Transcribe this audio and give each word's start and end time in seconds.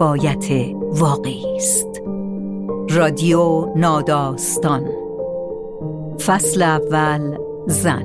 روایت 0.00 0.46
واقعی 0.82 1.56
است. 1.56 2.02
رادیو 2.90 3.66
ناداستان. 3.76 4.84
فصل 6.26 6.62
اول 6.62 7.38
زن. 7.66 8.04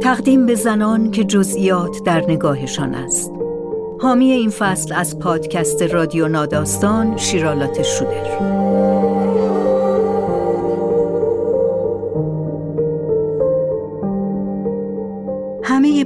تقدیم 0.00 0.46
به 0.46 0.54
زنان 0.54 1.10
که 1.10 1.24
جزئیات 1.24 2.02
در 2.04 2.24
نگاهشان 2.28 2.94
است. 2.94 3.32
حامی 4.00 4.32
این 4.32 4.50
فصل 4.50 4.94
از 4.94 5.18
پادکست 5.18 5.82
رادیو 5.82 6.28
ناداستان 6.28 7.16
شیرالات 7.16 7.82
شودر. 7.82 8.99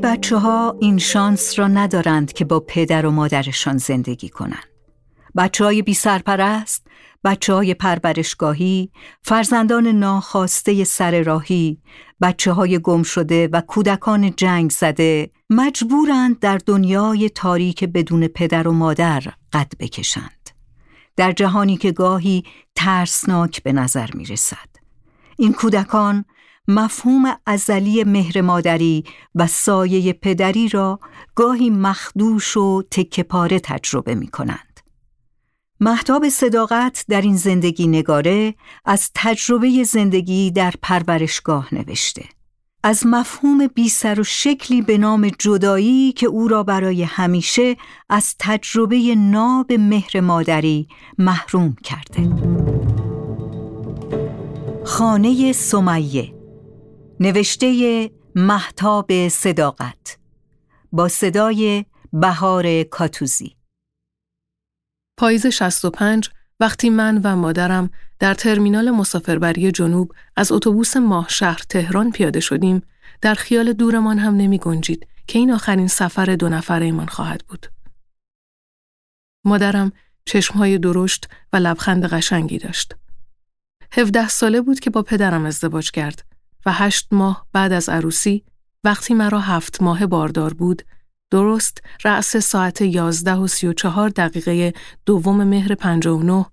بچه 0.04 0.36
ها 0.36 0.76
این 0.80 0.98
شانس 0.98 1.58
را 1.58 1.68
ندارند 1.68 2.32
که 2.32 2.44
با 2.44 2.60
پدر 2.60 3.06
و 3.06 3.10
مادرشان 3.10 3.76
زندگی 3.78 4.28
کنند. 4.28 4.68
بچه 5.36 5.64
های 5.64 5.82
بی 5.82 5.94
سرپرست، 5.94 6.86
بچه 7.24 7.52
های 7.52 7.74
پربرشگاهی، 7.74 8.90
فرزندان 9.22 9.86
ناخواسته 9.86 10.84
سر 10.84 11.22
راهی، 11.22 11.78
بچه 12.22 12.52
های 12.52 12.78
گم 12.78 13.02
شده 13.02 13.48
و 13.52 13.60
کودکان 13.60 14.34
جنگ 14.36 14.70
زده 14.70 15.30
مجبورند 15.50 16.38
در 16.38 16.58
دنیای 16.66 17.28
تاریک 17.28 17.84
بدون 17.84 18.28
پدر 18.28 18.68
و 18.68 18.72
مادر 18.72 19.22
قد 19.52 19.72
بکشند. 19.80 20.50
در 21.16 21.32
جهانی 21.32 21.76
که 21.76 21.92
گاهی 21.92 22.44
ترسناک 22.74 23.62
به 23.62 23.72
نظر 23.72 24.08
می 24.14 24.24
رسد. 24.24 24.68
این 25.36 25.52
کودکان 25.52 26.24
مفهوم 26.68 27.36
ازلی 27.46 28.04
مهر 28.04 28.40
مادری 28.40 29.04
و 29.34 29.46
سایه 29.46 30.12
پدری 30.12 30.68
را 30.68 31.00
گاهی 31.34 31.70
مخدوش 31.70 32.56
و 32.56 32.82
تکه 32.90 33.22
پاره 33.22 33.60
تجربه 33.60 34.14
می 34.14 34.26
کنند. 34.26 34.80
محتاب 35.80 36.28
صداقت 36.28 37.04
در 37.08 37.20
این 37.20 37.36
زندگی 37.36 37.86
نگاره 37.86 38.54
از 38.84 39.10
تجربه 39.14 39.84
زندگی 39.84 40.50
در 40.50 40.74
پرورشگاه 40.82 41.74
نوشته. 41.74 42.24
از 42.82 43.06
مفهوم 43.06 43.66
بی 43.66 43.88
سر 43.88 44.20
و 44.20 44.24
شکلی 44.24 44.82
به 44.82 44.98
نام 44.98 45.28
جدایی 45.38 46.12
که 46.12 46.26
او 46.26 46.48
را 46.48 46.62
برای 46.62 47.02
همیشه 47.02 47.76
از 48.08 48.34
تجربه 48.38 49.14
ناب 49.14 49.72
مهر 49.72 50.20
مادری 50.20 50.88
محروم 51.18 51.76
کرده. 51.84 52.30
خانه 54.84 55.52
سمیه 55.52 56.33
نوشته 57.20 58.10
محتاب 58.34 59.28
صداقت 59.28 60.18
با 60.92 61.08
صدای 61.08 61.84
بهار 62.12 62.82
کاتوزی 62.82 63.56
پاییز 65.18 65.46
65 65.46 66.30
وقتی 66.60 66.90
من 66.90 67.20
و 67.24 67.36
مادرم 67.36 67.90
در 68.18 68.34
ترمینال 68.34 68.90
مسافربری 68.90 69.72
جنوب 69.72 70.12
از 70.36 70.52
اتوبوس 70.52 70.96
ماه 70.96 71.28
شهر 71.28 71.62
تهران 71.68 72.10
پیاده 72.10 72.40
شدیم 72.40 72.82
در 73.20 73.34
خیال 73.34 73.72
دورمان 73.72 74.18
هم 74.18 74.34
نمی 74.34 74.58
گنجید 74.58 75.06
که 75.26 75.38
این 75.38 75.50
آخرین 75.52 75.88
سفر 75.88 76.24
دو 76.24 76.48
نفره 76.48 76.92
من 76.92 77.06
خواهد 77.06 77.44
بود. 77.48 77.66
مادرم 79.44 79.92
چشمهای 80.24 80.78
درشت 80.78 81.28
و 81.52 81.56
لبخند 81.56 82.06
قشنگی 82.06 82.58
داشت. 82.58 82.94
17 83.92 84.28
ساله 84.28 84.60
بود 84.60 84.80
که 84.80 84.90
با 84.90 85.02
پدرم 85.02 85.44
ازدواج 85.44 85.90
کرد 85.90 86.33
و 86.66 86.72
هشت 86.72 87.08
ماه 87.12 87.46
بعد 87.52 87.72
از 87.72 87.88
عروسی 87.88 88.44
وقتی 88.84 89.14
مرا 89.14 89.40
هفت 89.40 89.82
ماه 89.82 90.06
باردار 90.06 90.54
بود 90.54 90.82
درست 91.30 91.82
رأس 92.04 92.36
ساعت 92.36 92.80
یازده 92.80 93.34
و 93.34 93.46
سی 93.46 93.66
و 93.66 93.72
چهار 93.72 94.08
دقیقه 94.08 94.72
دوم 95.06 95.44
مهر 95.44 95.76
نه 96.06 96.46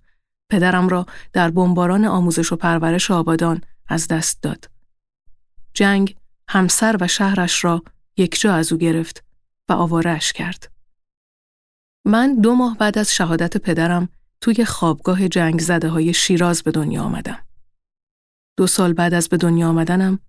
پدرم 0.49 0.89
را 0.89 1.05
در 1.33 1.51
بمباران 1.51 2.05
آموزش 2.05 2.51
و 2.51 2.55
پرورش 2.55 3.11
آبادان 3.11 3.61
از 3.87 4.07
دست 4.07 4.41
داد. 4.41 4.69
جنگ 5.73 6.15
همسر 6.47 6.97
و 6.99 7.07
شهرش 7.07 7.63
را 7.63 7.83
یکجا 8.17 8.53
از 8.53 8.71
او 8.71 8.77
گرفت 8.77 9.23
و 9.69 9.73
آوارش 9.73 10.33
کرد. 10.33 10.71
من 12.05 12.35
دو 12.35 12.55
ماه 12.55 12.77
بعد 12.77 12.97
از 12.97 13.13
شهادت 13.13 13.57
پدرم 13.57 14.09
توی 14.41 14.65
خوابگاه 14.65 15.27
جنگ 15.27 15.61
زده 15.61 15.89
های 15.89 16.13
شیراز 16.13 16.63
به 16.63 16.71
دنیا 16.71 17.03
آمدم. 17.03 17.39
دو 18.61 18.67
سال 18.67 18.93
بعد 18.93 19.13
از 19.13 19.29
به 19.29 19.37
دنیا 19.37 19.69
آمدنم 19.69 20.19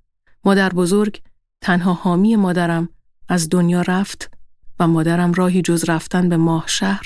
مادر 0.45 0.69
بزرگ 0.69 1.23
تنها 1.61 1.93
حامی 1.93 2.37
مادرم 2.37 2.89
از 3.29 3.49
دنیا 3.49 3.83
رفت 3.83 4.31
و 4.79 4.89
مادرم 4.89 5.33
راهی 5.33 5.63
جز 5.63 5.85
رفتن 5.89 6.29
به 6.29 6.37
ماه 6.37 6.65
شهر 6.67 7.03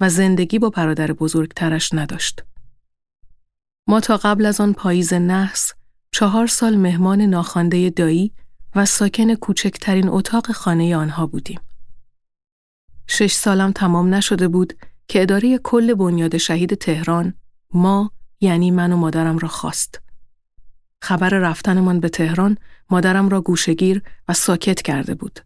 و 0.00 0.08
زندگی 0.08 0.58
با 0.58 0.70
برادر 0.70 1.12
بزرگترش 1.12 1.94
نداشت. 1.94 2.44
ما 3.86 4.00
تا 4.00 4.16
قبل 4.16 4.46
از 4.46 4.60
آن 4.60 4.72
پاییز 4.72 5.14
نحس 5.14 5.72
چهار 6.12 6.46
سال 6.46 6.76
مهمان 6.76 7.20
ناخوانده 7.20 7.90
دایی 7.90 8.32
و 8.74 8.86
ساکن 8.86 9.34
کوچکترین 9.34 10.08
اتاق 10.08 10.52
خانه 10.52 10.96
آنها 10.96 11.26
بودیم. 11.26 11.60
شش 13.06 13.32
سالم 13.32 13.72
تمام 13.72 14.14
نشده 14.14 14.48
بود 14.48 14.72
که 15.08 15.22
اداره 15.22 15.58
کل 15.58 15.94
بنیاد 15.94 16.36
شهید 16.36 16.74
تهران 16.74 17.34
ما 17.74 18.10
یعنی 18.40 18.70
من 18.70 18.92
و 18.92 18.96
مادرم 18.96 19.38
را 19.38 19.48
خواست. 19.48 20.05
خبر 21.02 21.28
رفتنمان 21.28 22.00
به 22.00 22.08
تهران 22.08 22.58
مادرم 22.90 23.28
را 23.28 23.40
گوشگیر 23.40 24.02
و 24.28 24.32
ساکت 24.32 24.82
کرده 24.82 25.14
بود. 25.14 25.40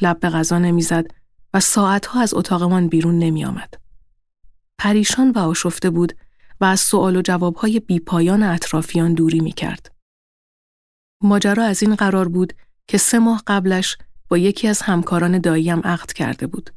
لب 0.00 0.20
به 0.20 0.30
غذا 0.30 0.58
نمی‌زد 0.58 1.06
و 1.54 1.60
ساعتها 1.60 2.20
از 2.20 2.34
اتاقمان 2.34 2.88
بیرون 2.88 3.18
نمی 3.18 3.44
آمد. 3.44 3.74
پریشان 4.78 5.30
و 5.30 5.38
آشفته 5.38 5.90
بود 5.90 6.12
و 6.60 6.64
از 6.64 6.80
سوال 6.80 7.16
و 7.16 7.22
جوابهای 7.22 7.80
بیپایان 7.80 8.42
اطرافیان 8.42 9.14
دوری 9.14 9.40
می 9.40 9.52
کرد. 9.52 9.92
ماجرا 11.22 11.64
از 11.64 11.82
این 11.82 11.94
قرار 11.94 12.28
بود 12.28 12.52
که 12.86 12.98
سه 12.98 13.18
ماه 13.18 13.42
قبلش 13.46 13.96
با 14.28 14.38
یکی 14.38 14.68
از 14.68 14.82
همکاران 14.82 15.38
داییم 15.38 15.80
عقد 15.80 16.12
کرده 16.12 16.46
بود. 16.46 16.70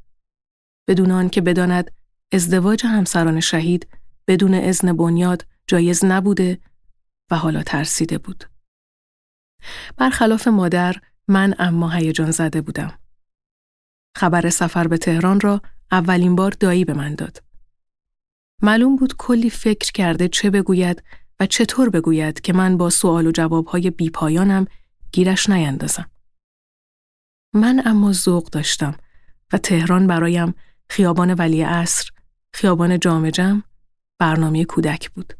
بدون 0.87 1.11
آن 1.11 1.29
که 1.29 1.41
بداند 1.41 1.91
ازدواج 2.31 2.85
همسران 2.85 3.39
شهید 3.39 3.87
بدون 4.27 4.53
اذن 4.53 4.93
بنیاد 4.93 5.45
جایز 5.67 6.05
نبوده 6.05 6.59
و 7.31 7.35
حالا 7.35 7.63
ترسیده 7.63 8.17
بود. 8.17 8.43
برخلاف 9.97 10.47
مادر 10.47 10.95
من 11.27 11.55
اما 11.59 11.89
هیجان 11.89 12.31
زده 12.31 12.61
بودم. 12.61 12.99
خبر 14.17 14.49
سفر 14.49 14.87
به 14.87 14.97
تهران 14.97 15.39
را 15.39 15.61
اولین 15.91 16.35
بار 16.35 16.51
دایی 16.51 16.85
به 16.85 16.93
من 16.93 17.15
داد. 17.15 17.43
معلوم 18.61 18.95
بود 18.95 19.15
کلی 19.17 19.49
فکر 19.49 19.91
کرده 19.91 20.27
چه 20.27 20.49
بگوید 20.49 21.03
و 21.39 21.45
چطور 21.45 21.89
بگوید 21.89 22.41
که 22.41 22.53
من 22.53 22.77
با 22.77 22.89
سوال 22.89 23.27
و 23.27 23.31
جوابهای 23.31 23.89
بیپایانم 23.89 24.67
گیرش 25.11 25.49
نیندازم. 25.49 26.11
من 27.53 27.81
اما 27.85 28.13
ذوق 28.13 28.49
داشتم 28.49 28.97
و 29.53 29.57
تهران 29.57 30.07
برایم 30.07 30.55
خیابان 30.89 31.33
ولی 31.33 31.63
اصر، 31.63 32.09
خیابان 32.53 32.99
جامجم، 32.99 33.63
برنامه 34.19 34.65
کودک 34.65 35.11
بود. 35.11 35.33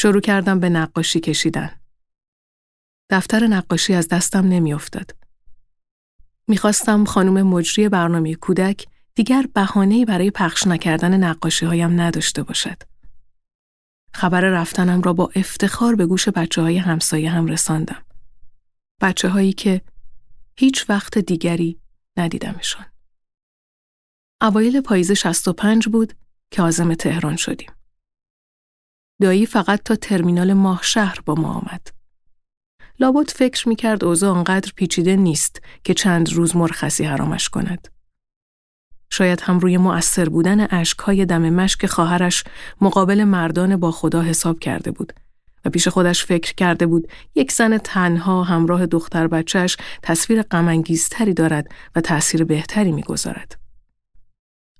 شروع 0.00 0.20
کردم 0.20 0.60
به 0.60 0.68
نقاشی 0.68 1.20
کشیدن. 1.20 1.70
دفتر 3.10 3.46
نقاشی 3.46 3.94
از 3.94 4.08
دستم 4.08 4.48
نمیافتاد. 4.48 5.16
می‌خواستم 6.48 7.04
خانم 7.04 7.42
مجری 7.46 7.88
برنامه 7.88 8.34
کودک 8.34 8.86
دیگر 9.14 9.46
بهانه‌ای 9.54 10.04
برای 10.04 10.30
پخش 10.30 10.66
نکردن 10.66 11.24
نقاشی 11.24 11.66
هایم 11.66 12.00
نداشته 12.00 12.42
باشد. 12.42 12.82
خبر 14.14 14.40
رفتنم 14.40 15.02
را 15.02 15.12
با 15.12 15.30
افتخار 15.34 15.94
به 15.94 16.06
گوش 16.06 16.28
بچه 16.28 16.62
های 16.62 16.78
همسایه 16.78 17.30
هم 17.30 17.46
رساندم. 17.46 18.04
بچه 19.00 19.28
هایی 19.28 19.52
که 19.52 19.80
هیچ 20.56 20.90
وقت 20.90 21.18
دیگری 21.18 21.80
ندیدمشان. 22.16 22.86
اوایل 24.42 24.80
پاییز 24.80 25.12
65 25.12 25.88
بود 25.88 26.12
که 26.50 26.62
آزم 26.62 26.94
تهران 26.94 27.36
شدیم. 27.36 27.77
دایی 29.20 29.46
فقط 29.46 29.82
تا 29.82 29.96
ترمینال 29.96 30.52
ماه 30.52 30.80
شهر 30.82 31.18
با 31.26 31.34
ما 31.34 31.52
آمد. 31.52 31.88
لابد 33.00 33.30
فکر 33.30 33.68
می 33.68 33.76
کرد 33.76 34.04
اوضاع 34.04 34.36
آنقدر 34.36 34.72
پیچیده 34.76 35.16
نیست 35.16 35.62
که 35.84 35.94
چند 35.94 36.32
روز 36.32 36.56
مرخصی 36.56 37.04
حرامش 37.04 37.48
کند. 37.48 37.88
شاید 39.10 39.40
هم 39.40 39.58
روی 39.58 39.76
مؤثر 39.76 40.28
بودن 40.28 40.66
اشکهای 40.70 41.26
دم 41.26 41.50
مشک 41.50 41.86
خواهرش 41.86 42.44
مقابل 42.80 43.24
مردان 43.24 43.76
با 43.76 43.90
خدا 43.90 44.22
حساب 44.22 44.58
کرده 44.58 44.90
بود 44.90 45.12
و 45.64 45.70
پیش 45.70 45.88
خودش 45.88 46.24
فکر 46.24 46.54
کرده 46.54 46.86
بود 46.86 47.08
یک 47.34 47.52
زن 47.52 47.78
تنها 47.78 48.42
همراه 48.42 48.86
دختر 48.86 49.26
بچهش 49.26 49.76
تصویر 50.02 50.42
غمانگیزتری 50.42 51.34
دارد 51.34 51.68
و 51.96 52.00
تأثیر 52.00 52.44
بهتری 52.44 52.92
می‌گذارد. 52.92 53.58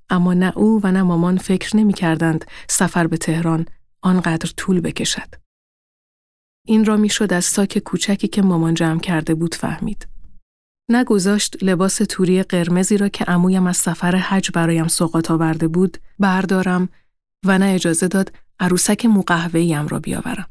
اما 0.09 0.33
نه 0.33 0.57
او 0.57 0.81
و 0.83 0.91
نه 0.91 1.03
مامان 1.03 1.37
فکر 1.37 1.77
نمی 1.77 1.93
کردند 1.93 2.45
سفر 2.67 3.07
به 3.07 3.17
تهران 3.17 3.65
آنقدر 4.01 4.51
طول 4.57 4.81
بکشد. 4.81 5.35
این 6.67 6.85
را 6.85 6.97
می‌شد 6.97 7.33
از 7.33 7.45
ساک 7.45 7.77
کوچکی 7.77 8.27
که 8.27 8.41
مامان 8.41 8.73
جمع 8.73 8.99
کرده 8.99 9.35
بود 9.35 9.55
فهمید. 9.55 10.07
نگذاشت 10.91 11.63
لباس 11.63 11.97
توری 12.09 12.43
قرمزی 12.43 12.97
را 12.97 13.09
که 13.09 13.25
عمویم 13.25 13.67
از 13.67 13.77
سفر 13.77 14.15
حج 14.15 14.51
برایم 14.51 14.87
سوقات 14.87 15.31
آورده 15.31 15.67
بود 15.67 15.97
بردارم 16.19 16.89
و 17.45 17.57
نه 17.57 17.65
اجازه 17.65 18.07
داد 18.07 18.31
عروسک 18.59 19.05
موقهوهیم 19.05 19.87
را 19.87 19.99
بیاورم. 19.99 20.47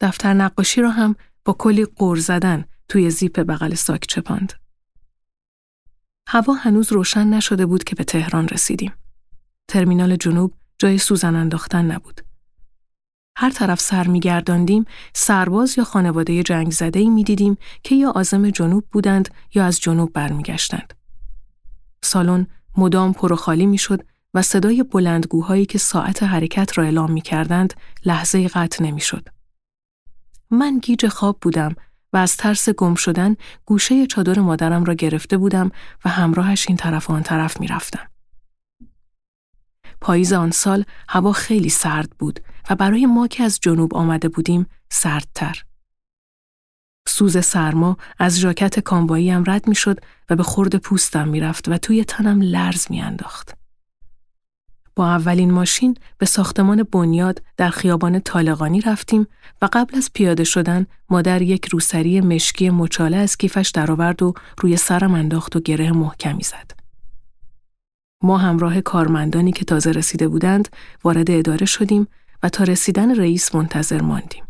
دفتر 0.00 0.34
نقاشی 0.34 0.80
را 0.80 0.90
هم 0.90 1.16
با 1.44 1.52
کلی 1.52 1.84
قور 1.84 2.18
زدن 2.18 2.64
توی 2.88 3.10
زیپ 3.10 3.40
بغل 3.40 3.74
ساک 3.74 4.06
چپاند. 4.08 4.52
هوا 6.28 6.54
هنوز 6.54 6.92
روشن 6.92 7.26
نشده 7.26 7.66
بود 7.66 7.84
که 7.84 7.96
به 7.96 8.04
تهران 8.04 8.48
رسیدیم. 8.48 8.92
ترمینال 9.68 10.16
جنوب 10.16 10.54
جای 10.78 10.98
سوزن 10.98 11.34
انداختن 11.34 11.84
نبود. 11.90 12.23
هر 13.36 13.50
طرف 13.50 13.80
سر 13.80 14.06
میگرداندیم 14.06 14.84
سرباز 15.12 15.78
یا 15.78 15.84
خانواده 15.84 16.42
جنگ 16.42 16.72
زده 16.72 16.98
ای 17.00 17.10
می 17.10 17.24
دیدیم 17.24 17.58
که 17.82 17.94
یا 17.94 18.10
آزم 18.10 18.50
جنوب 18.50 18.84
بودند 18.92 19.28
یا 19.54 19.64
از 19.64 19.80
جنوب 19.80 20.12
برمیگشتند. 20.12 20.94
سالن 22.04 22.46
مدام 22.76 23.12
پر 23.12 23.32
و 23.32 23.36
خالی 23.36 23.66
می 23.66 23.78
شد 23.78 24.02
و 24.34 24.42
صدای 24.42 24.82
بلندگوهایی 24.82 25.66
که 25.66 25.78
ساعت 25.78 26.22
حرکت 26.22 26.78
را 26.78 26.84
اعلام 26.84 27.12
می 27.12 27.20
کردند 27.20 27.74
لحظه 28.04 28.48
قطع 28.48 28.84
نمی 28.84 29.00
شد. 29.00 29.28
من 30.50 30.78
گیج 30.78 31.08
خواب 31.08 31.38
بودم 31.40 31.74
و 32.12 32.16
از 32.16 32.36
ترس 32.36 32.68
گم 32.68 32.94
شدن 32.94 33.36
گوشه 33.64 34.06
چادر 34.06 34.38
مادرم 34.38 34.84
را 34.84 34.94
گرفته 34.94 35.36
بودم 35.36 35.70
و 36.04 36.08
همراهش 36.08 36.64
این 36.68 36.76
طرف 36.76 37.10
و 37.10 37.12
آن 37.12 37.22
طرف 37.22 37.60
می 37.60 37.68
رفتم. 37.68 38.13
پاییز 40.04 40.32
آن 40.32 40.50
سال 40.50 40.84
هوا 41.08 41.32
خیلی 41.32 41.68
سرد 41.68 42.10
بود 42.18 42.40
و 42.70 42.74
برای 42.74 43.06
ما 43.06 43.26
که 43.26 43.42
از 43.42 43.58
جنوب 43.62 43.94
آمده 43.94 44.28
بودیم 44.28 44.66
سردتر. 44.90 45.64
سوز 47.08 47.44
سرما 47.44 47.96
از 48.18 48.38
ژاکت 48.38 48.80
کامباییم 48.80 49.44
رد 49.46 49.68
می 49.68 49.74
شد 49.74 50.00
و 50.30 50.36
به 50.36 50.42
خورد 50.42 50.76
پوستم 50.76 51.28
می 51.28 51.40
رفت 51.40 51.68
و 51.68 51.78
توی 51.78 52.04
تنم 52.04 52.40
لرز 52.42 52.86
می 52.90 53.02
انداخت. 53.02 53.54
با 54.96 55.08
اولین 55.08 55.50
ماشین 55.50 55.96
به 56.18 56.26
ساختمان 56.26 56.82
بنیاد 56.82 57.42
در 57.56 57.70
خیابان 57.70 58.20
طالقانی 58.20 58.80
رفتیم 58.80 59.26
و 59.62 59.68
قبل 59.72 59.96
از 59.96 60.10
پیاده 60.14 60.44
شدن 60.44 60.86
مادر 61.10 61.42
یک 61.42 61.66
روسری 61.66 62.20
مشکی 62.20 62.70
مچاله 62.70 63.16
از 63.16 63.36
کیفش 63.36 63.70
درآورد 63.74 64.22
و 64.22 64.34
روی 64.60 64.76
سرم 64.76 65.14
انداخت 65.14 65.56
و 65.56 65.60
گره 65.60 65.92
محکمی 65.92 66.42
زد. 66.42 66.73
ما 68.24 68.38
همراه 68.38 68.80
کارمندانی 68.80 69.52
که 69.52 69.64
تازه 69.64 69.90
رسیده 69.90 70.28
بودند 70.28 70.68
وارد 71.04 71.30
اداره 71.30 71.66
شدیم 71.66 72.06
و 72.42 72.48
تا 72.48 72.64
رسیدن 72.64 73.14
رئیس 73.16 73.54
منتظر 73.54 74.00
ماندیم. 74.02 74.44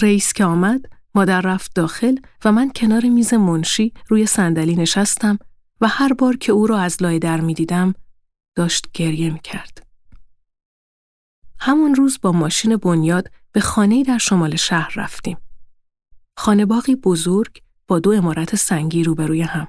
رئیس 0.00 0.32
که 0.32 0.44
آمد، 0.44 0.80
مادر 1.14 1.40
رفت 1.40 1.74
داخل 1.74 2.16
و 2.44 2.52
من 2.52 2.70
کنار 2.76 3.04
میز 3.04 3.34
منشی 3.34 3.92
روی 4.08 4.26
صندلی 4.26 4.76
نشستم 4.76 5.38
و 5.80 5.88
هر 5.88 6.12
بار 6.12 6.36
که 6.36 6.52
او 6.52 6.66
را 6.66 6.78
از 6.78 7.02
لای 7.02 7.18
در 7.18 7.40
می 7.40 7.54
دیدم، 7.54 7.94
داشت 8.54 8.86
گریه 8.94 9.30
می 9.30 9.40
کرد. 9.40 9.86
همون 11.60 11.94
روز 11.94 12.18
با 12.22 12.32
ماشین 12.32 12.76
بنیاد 12.76 13.30
به 13.52 13.60
خانه 13.60 14.04
در 14.04 14.18
شمال 14.18 14.56
شهر 14.56 14.92
رفتیم. 14.96 15.36
خانه 16.36 16.66
باقی 16.66 16.94
بزرگ 16.94 17.62
با 17.88 17.98
دو 17.98 18.10
امارت 18.10 18.56
سنگی 18.56 19.04
روبروی 19.04 19.42
هم. 19.42 19.68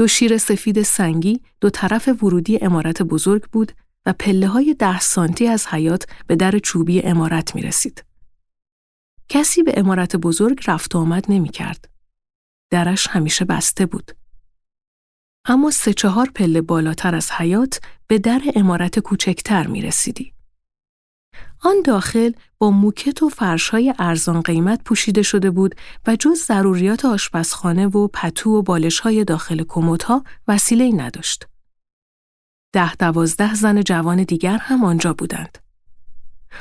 دو 0.00 0.06
شیر 0.06 0.38
سفید 0.38 0.82
سنگی 0.82 1.40
دو 1.60 1.70
طرف 1.70 2.08
ورودی 2.22 2.58
امارت 2.62 3.02
بزرگ 3.02 3.42
بود 3.42 3.72
و 4.06 4.12
پله 4.12 4.46
های 4.48 4.74
ده 4.74 5.00
سانتی 5.00 5.46
از 5.46 5.66
حیات 5.66 6.06
به 6.26 6.36
در 6.36 6.58
چوبی 6.58 7.02
امارت 7.02 7.54
می 7.54 7.62
رسید. 7.62 8.04
کسی 9.28 9.62
به 9.62 9.74
امارت 9.76 10.16
بزرگ 10.16 10.60
رفت 10.66 10.94
و 10.94 10.98
آمد 10.98 11.24
نمی 11.28 11.48
کرد. 11.48 11.88
درش 12.70 13.06
همیشه 13.06 13.44
بسته 13.44 13.86
بود. 13.86 14.12
اما 15.44 15.70
سه 15.70 15.92
چهار 15.92 16.30
پله 16.34 16.60
بالاتر 16.60 17.14
از 17.14 17.30
حیات 17.30 17.80
به 18.06 18.18
در 18.18 18.42
امارت 18.54 18.98
کوچکتر 18.98 19.66
می 19.66 19.82
رسیدی. 19.82 20.32
آن 21.62 21.82
داخل 21.84 22.32
با 22.58 22.70
موکت 22.70 23.22
و 23.22 23.28
فرشهای 23.28 23.94
ارزان 23.98 24.40
قیمت 24.40 24.84
پوشیده 24.84 25.22
شده 25.22 25.50
بود 25.50 25.74
و 26.06 26.16
جز 26.16 26.38
ضروریات 26.38 27.04
آشپزخانه 27.04 27.86
و 27.86 28.08
پتو 28.08 28.50
و 28.50 28.62
بالشهای 28.62 29.24
داخل 29.24 29.64
کموتها 29.68 30.24
وسیله 30.48 30.92
نداشت. 30.92 31.46
ده 32.72 32.94
دوازده 32.94 33.54
زن 33.54 33.80
جوان 33.80 34.22
دیگر 34.22 34.58
هم 34.58 34.84
آنجا 34.84 35.12
بودند. 35.12 35.58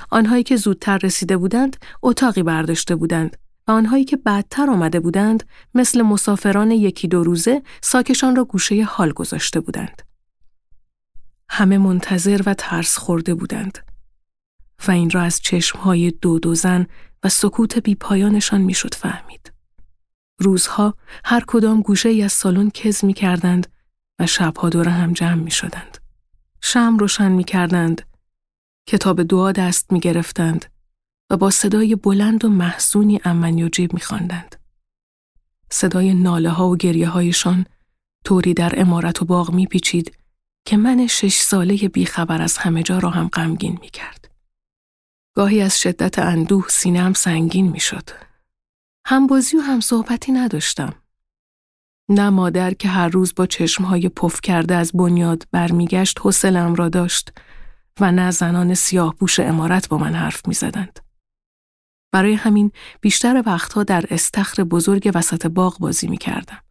آنهایی 0.09 0.43
که 0.43 0.55
زودتر 0.55 0.97
رسیده 0.97 1.37
بودند 1.37 1.77
اتاقی 2.03 2.43
برداشته 2.43 2.95
بودند 2.95 3.37
و 3.67 3.71
آنهایی 3.71 4.05
که 4.05 4.17
بعدتر 4.17 4.69
آمده 4.69 4.99
بودند 4.99 5.43
مثل 5.73 6.01
مسافران 6.01 6.71
یکی 6.71 7.07
دو 7.07 7.23
روزه 7.23 7.61
ساکشان 7.81 8.35
را 8.35 8.43
گوشه 8.45 8.83
حال 8.83 9.11
گذاشته 9.11 9.59
بودند. 9.59 10.01
همه 11.49 11.77
منتظر 11.77 12.41
و 12.45 12.53
ترس 12.53 12.97
خورده 12.97 13.33
بودند. 13.33 13.88
و 14.87 14.91
این 14.91 15.09
را 15.09 15.21
از 15.21 15.41
چشمهای 15.41 16.11
دو 16.11 16.39
دو 16.39 16.55
زن 16.55 16.87
و 17.23 17.29
سکوت 17.29 17.77
بی 17.77 17.95
پایانشان 17.95 18.61
می‌شد 18.61 18.93
فهمید. 18.93 19.51
روزها 20.39 20.93
هر 21.25 21.43
کدام 21.47 21.81
گوشه 21.81 22.09
ای 22.09 22.21
از 22.21 22.31
سالن 22.31 22.69
کز 22.69 23.05
می 23.05 23.13
کردند 23.13 23.67
و 24.19 24.27
شبها 24.27 24.69
دور 24.69 24.89
هم 24.89 25.13
جمع 25.13 25.41
می 25.41 25.51
شدند. 25.51 25.97
شم 26.61 26.97
روشن 26.97 27.31
می 27.31 27.43
کردند. 27.43 28.01
کتاب 28.87 29.23
دعا 29.23 29.51
دست 29.51 29.91
می 29.91 29.99
گرفتند 29.99 30.65
و 31.29 31.37
با 31.37 31.49
صدای 31.49 31.95
بلند 31.95 32.45
و 32.45 32.49
محسونی 32.49 33.21
امن 33.23 33.59
و 33.59 33.69
جیب 33.69 33.93
می 33.93 33.99
خواندند. 33.99 34.55
صدای 35.71 36.13
ناله 36.13 36.49
ها 36.49 36.69
و 36.69 36.77
گریه 36.77 37.09
هایشان 37.09 37.65
طوری 38.25 38.53
در 38.53 38.73
امارت 38.77 39.21
و 39.21 39.25
باغ 39.25 39.51
می 39.51 39.65
پیچید 39.65 40.17
که 40.65 40.77
من 40.77 41.07
شش 41.07 41.35
ساله 41.35 41.77
بیخبر 41.87 42.41
از 42.41 42.57
همه 42.57 42.83
جا 42.83 42.99
را 42.99 43.09
هم 43.09 43.27
غمگین 43.27 43.77
می 43.81 43.89
کرد. 43.89 44.28
گاهی 45.35 45.61
از 45.61 45.79
شدت 45.79 46.19
اندوه 46.19 46.65
سینم 46.69 47.13
سنگین 47.13 47.67
می 47.67 47.79
شد. 47.79 48.09
هم 49.05 49.27
بازی 49.27 49.57
و 49.57 49.59
هم 49.59 49.79
صحبتی 49.79 50.31
نداشتم. 50.31 50.93
نه 52.09 52.29
مادر 52.29 52.73
که 52.73 52.87
هر 52.87 53.07
روز 53.07 53.35
با 53.35 53.45
چشمهای 53.45 54.09
پف 54.09 54.41
کرده 54.41 54.75
از 54.75 54.91
بنیاد 54.91 55.47
برمیگشت 55.51 56.19
حوصلم 56.19 56.75
را 56.75 56.89
داشت 56.89 57.33
و 57.99 58.11
نه 58.11 58.31
زنان 58.31 58.73
سیاه 58.73 59.15
بوش 59.15 59.39
امارت 59.39 59.89
با 59.89 59.97
من 59.97 60.13
حرف 60.13 60.47
می 60.47 60.53
زدند. 60.53 60.99
برای 62.11 62.33
همین 62.33 62.71
بیشتر 63.01 63.43
وقتها 63.45 63.83
در 63.83 64.05
استخر 64.09 64.63
بزرگ 64.63 65.11
وسط 65.15 65.47
باغ 65.47 65.79
بازی 65.79 66.07
می 66.07 66.17
کردم. 66.17 66.61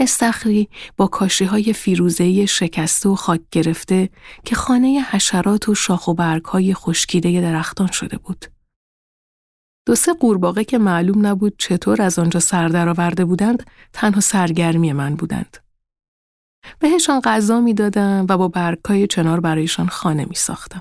استخری 0.00 0.68
با 0.96 1.06
کاشی 1.06 1.44
های 1.44 1.72
فیروزهی 1.72 2.46
شکسته 2.46 3.08
و 3.08 3.14
خاک 3.14 3.40
گرفته 3.50 4.10
که 4.44 4.54
خانه 4.54 5.00
حشرات 5.10 5.68
و 5.68 5.74
شاخ 5.74 6.08
و 6.08 6.14
برگ 6.14 6.44
های 6.44 6.74
خشکیده 6.74 7.40
درختان 7.40 7.90
شده 7.90 8.18
بود. 8.18 8.44
دو 9.86 9.94
سه 9.94 10.12
قورباغه 10.12 10.64
که 10.64 10.78
معلوم 10.78 11.26
نبود 11.26 11.54
چطور 11.58 12.02
از 12.02 12.18
آنجا 12.18 12.40
سر 12.40 12.68
درآورده 12.68 13.24
بودند 13.24 13.62
تنها 13.92 14.20
سرگرمی 14.20 14.92
من 14.92 15.14
بودند. 15.14 15.56
بهشان 16.78 17.20
غذا 17.20 17.60
می 17.60 17.74
دادم 17.74 18.26
و 18.28 18.36
با 18.36 18.48
برگهای 18.48 19.06
چنار 19.06 19.40
برایشان 19.40 19.88
خانه 19.88 20.24
می 20.24 20.34
ساختم. 20.34 20.80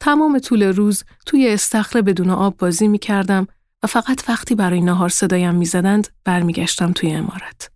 تمام 0.00 0.38
طول 0.38 0.62
روز 0.62 1.04
توی 1.26 1.48
استخر 1.48 2.00
بدون 2.00 2.30
آب 2.30 2.56
بازی 2.56 2.88
می 2.88 2.98
کردم 2.98 3.46
و 3.82 3.86
فقط 3.86 4.28
وقتی 4.28 4.54
برای 4.54 4.80
نهار 4.80 5.08
صدایم 5.08 5.54
می 5.54 5.64
زدند 5.64 6.08
برمیگشتم 6.24 6.92
توی 6.92 7.12
امارت. 7.12 7.75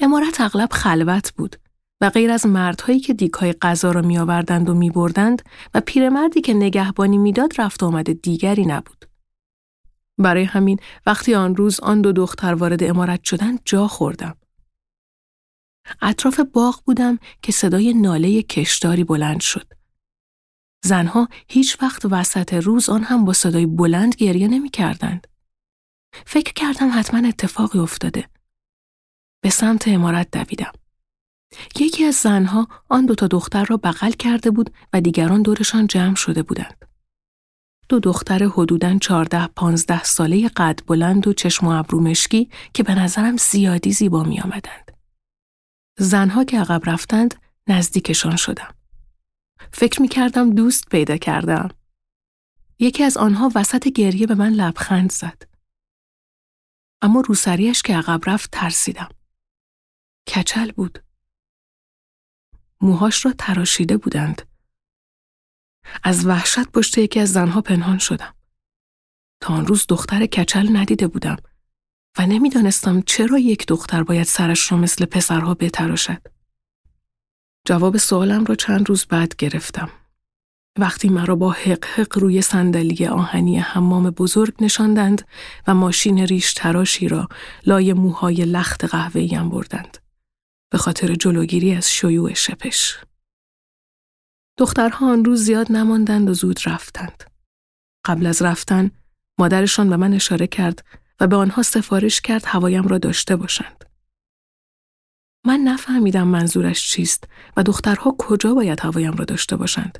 امارت 0.00 0.40
اغلب 0.40 0.72
خلوت 0.72 1.32
بود 1.32 1.56
و 2.00 2.10
غیر 2.10 2.30
از 2.30 2.46
مردهایی 2.46 3.00
که 3.00 3.14
دیگهای 3.14 3.52
غذا 3.52 3.92
را 3.92 4.02
می 4.02 4.18
آوردند 4.18 4.68
و 4.68 4.74
می 4.74 4.90
بردند 4.90 5.42
و 5.74 5.80
پیرمردی 5.80 6.40
که 6.40 6.54
نگهبانی 6.54 7.18
می‌داد 7.18 7.60
رفت 7.60 7.82
آمده 7.82 8.14
دیگری 8.14 8.66
نبود. 8.66 9.04
برای 10.18 10.44
همین 10.44 10.78
وقتی 11.06 11.34
آن 11.34 11.56
روز 11.56 11.80
آن 11.80 12.00
دو 12.00 12.12
دختر 12.12 12.54
وارد 12.54 12.84
امارت 12.84 13.24
شدند 13.24 13.60
جا 13.64 13.88
خوردم. 13.88 14.36
اطراف 16.02 16.40
باغ 16.40 16.82
بودم 16.84 17.18
که 17.42 17.52
صدای 17.52 17.94
ناله 17.94 18.42
کشداری 18.42 19.04
بلند 19.04 19.40
شد. 19.40 19.72
زنها 20.84 21.28
هیچ 21.48 21.82
وقت 21.82 22.04
وسط 22.04 22.54
روز 22.54 22.88
آن 22.88 23.02
هم 23.02 23.24
با 23.24 23.32
صدای 23.32 23.66
بلند 23.66 24.14
گریه 24.14 24.48
نمی 24.48 24.70
کردند. 24.70 25.26
فکر 26.26 26.52
کردم 26.52 26.90
حتما 26.94 27.28
اتفاقی 27.28 27.78
افتاده. 27.78 28.28
به 29.40 29.50
سمت 29.50 29.88
امارت 29.88 30.30
دویدم. 30.30 30.72
یکی 31.80 32.04
از 32.04 32.14
زنها 32.14 32.68
آن 32.88 33.06
دوتا 33.06 33.26
دختر 33.26 33.64
را 33.64 33.76
بغل 33.76 34.10
کرده 34.10 34.50
بود 34.50 34.70
و 34.92 35.00
دیگران 35.00 35.42
دورشان 35.42 35.86
جمع 35.86 36.14
شده 36.14 36.42
بودند. 36.42 36.84
دو 37.88 38.00
دختر 38.00 38.44
حدوداً 38.44 38.98
چارده 38.98 39.46
پانزده 39.46 40.04
ساله 40.04 40.48
قد 40.48 40.80
بلند 40.86 41.26
و 41.28 41.32
چشم 41.32 41.66
و 41.66 41.70
ابرو 41.70 42.00
مشکی 42.00 42.50
که 42.74 42.82
به 42.82 42.94
نظرم 42.94 43.36
زیادی 43.36 43.92
زیبا 43.92 44.22
می 44.22 44.40
آمدند. 44.40 44.92
زنها 45.98 46.44
که 46.44 46.60
عقب 46.60 46.90
رفتند 46.90 47.34
نزدیکشان 47.66 48.36
شدم. 48.36 48.74
فکر 49.72 50.02
می 50.02 50.08
کردم 50.08 50.50
دوست 50.50 50.88
پیدا 50.88 51.16
کردم. 51.16 51.68
یکی 52.78 53.04
از 53.04 53.16
آنها 53.16 53.52
وسط 53.54 53.88
گریه 53.88 54.26
به 54.26 54.34
من 54.34 54.52
لبخند 54.52 55.12
زد. 55.12 55.42
اما 57.02 57.20
روسریش 57.20 57.82
که 57.82 57.96
عقب 57.96 58.30
رفت 58.30 58.50
ترسیدم. 58.50 59.08
کچل 60.28 60.72
بود. 60.72 60.98
موهاش 62.80 63.24
را 63.24 63.34
تراشیده 63.38 63.96
بودند. 63.96 64.42
از 66.04 66.26
وحشت 66.26 66.68
پشت 66.68 66.98
یکی 66.98 67.20
از 67.20 67.32
زنها 67.32 67.60
پنهان 67.60 67.98
شدم. 67.98 68.34
تا 69.40 69.54
آن 69.54 69.66
روز 69.66 69.86
دختر 69.88 70.26
کچل 70.26 70.76
ندیده 70.76 71.06
بودم 71.06 71.36
و 72.18 72.26
نمی‌دانستم 72.26 73.00
چرا 73.00 73.38
یک 73.38 73.66
دختر 73.66 74.02
باید 74.02 74.26
سرش 74.26 74.72
را 74.72 74.78
مثل 74.78 75.04
پسرها 75.04 75.54
بتراشد. 75.54 76.22
جواب 77.64 77.96
سوالم 77.96 78.44
را 78.44 78.54
چند 78.54 78.88
روز 78.88 79.06
بعد 79.06 79.36
گرفتم. 79.36 79.90
وقتی 80.78 81.08
مرا 81.08 81.36
با 81.36 81.52
حق 81.52 81.84
حق 81.84 82.18
روی 82.18 82.42
صندلی 82.42 83.06
آهنی 83.06 83.58
حمام 83.58 84.10
بزرگ 84.10 84.54
نشاندند 84.60 85.28
و 85.66 85.74
ماشین 85.74 86.18
ریش 86.18 86.54
تراشی 86.54 87.08
را 87.08 87.28
لای 87.66 87.92
موهای 87.92 88.44
لخت 88.44 88.84
قهوه‌ایم 88.84 89.50
بردند. 89.50 90.05
به 90.76 90.80
خاطر 90.80 91.14
جلوگیری 91.14 91.74
از 91.74 91.90
شیوع 91.90 92.34
شپش. 92.34 92.98
دخترها 94.58 95.12
آن 95.12 95.24
روز 95.24 95.44
زیاد 95.44 95.72
نماندند 95.72 96.30
و 96.30 96.34
زود 96.34 96.60
رفتند. 96.66 97.24
قبل 98.04 98.26
از 98.26 98.42
رفتن 98.42 98.90
مادرشان 99.38 99.90
به 99.90 99.96
من 99.96 100.12
اشاره 100.12 100.46
کرد 100.46 100.84
و 101.20 101.26
به 101.26 101.36
آنها 101.36 101.62
سفارش 101.62 102.20
کرد 102.20 102.42
هوایم 102.46 102.88
را 102.88 102.98
داشته 102.98 103.36
باشند. 103.36 103.84
من 105.46 105.60
نفهمیدم 105.60 106.28
منظورش 106.28 106.90
چیست 106.90 107.24
و 107.56 107.62
دخترها 107.62 108.16
کجا 108.18 108.54
باید 108.54 108.80
هوایم 108.80 109.12
را 109.12 109.24
داشته 109.24 109.56
باشند. 109.56 109.98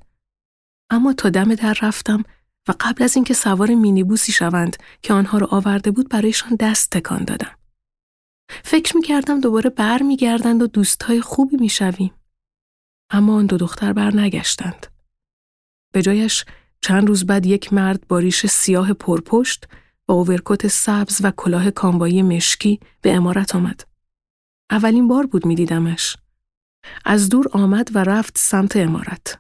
اما 0.91 1.13
تا 1.13 1.31
دم 1.31 1.55
در 1.55 1.77
رفتم 1.83 2.23
و 2.69 2.75
قبل 2.81 3.05
از 3.05 3.17
اینکه 3.17 3.35
سوار 3.35 3.75
مینیبوسی 3.75 4.33
شوند 4.33 4.77
که 5.03 5.13
آنها 5.13 5.39
را 5.39 5.47
آورده 5.47 5.91
بود 5.91 6.09
برایشان 6.09 6.57
دست 6.61 6.91
تکان 6.91 7.25
دادم. 7.25 7.57
فکر 8.77 8.97
می 8.97 9.03
کردم 9.03 9.41
دوباره 9.41 9.71
بر 9.71 10.03
می 10.03 10.17
گردند 10.17 10.63
و 10.63 10.67
دوستای 10.67 11.21
خوبی 11.21 11.57
می 11.57 11.69
شویم. 11.69 12.15
اما 13.11 13.35
آن 13.35 13.47
دو 13.47 13.57
دختر 13.57 13.93
بر 13.93 14.15
نگشتند. 14.15 14.87
به 15.93 16.03
جایش 16.03 16.45
چند 16.81 17.09
روز 17.09 17.27
بعد 17.27 17.47
یک 17.47 17.73
مرد 17.73 18.09
با 18.09 18.19
ریش 18.19 18.47
سیاه 18.47 18.93
پرپشت 18.93 19.69
با 20.07 20.15
اوورکوت 20.15 20.67
سبز 20.69 21.21
و 21.23 21.31
کلاه 21.31 21.71
کامبایی 21.71 22.23
مشکی 22.23 22.81
به 23.01 23.15
امارت 23.15 23.55
آمد. 23.55 23.81
اولین 24.71 25.09
بار 25.09 25.27
بود 25.27 25.47
میدیدمش. 25.47 26.17
از 27.05 27.29
دور 27.29 27.47
آمد 27.53 27.97
و 27.97 27.99
رفت 27.99 28.39
سمت 28.39 28.77
امارت. 28.77 29.39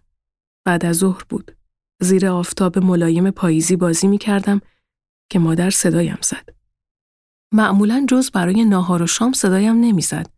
بعد 0.65 0.85
از 0.85 0.97
ظهر 0.97 1.23
بود. 1.29 1.57
زیر 2.01 2.27
آفتاب 2.27 2.79
ملایم 2.79 3.31
پاییزی 3.31 3.77
بازی 3.77 4.07
می 4.07 4.19
کردم 4.19 4.61
که 5.31 5.39
مادر 5.39 5.71
صدایم 5.71 6.19
زد. 6.23 6.56
معمولا 7.53 8.07
جز 8.09 8.31
برای 8.31 8.65
ناهار 8.65 9.03
و 9.03 9.07
شام 9.07 9.33
صدایم 9.33 9.77
نمی‌زد 9.81 10.31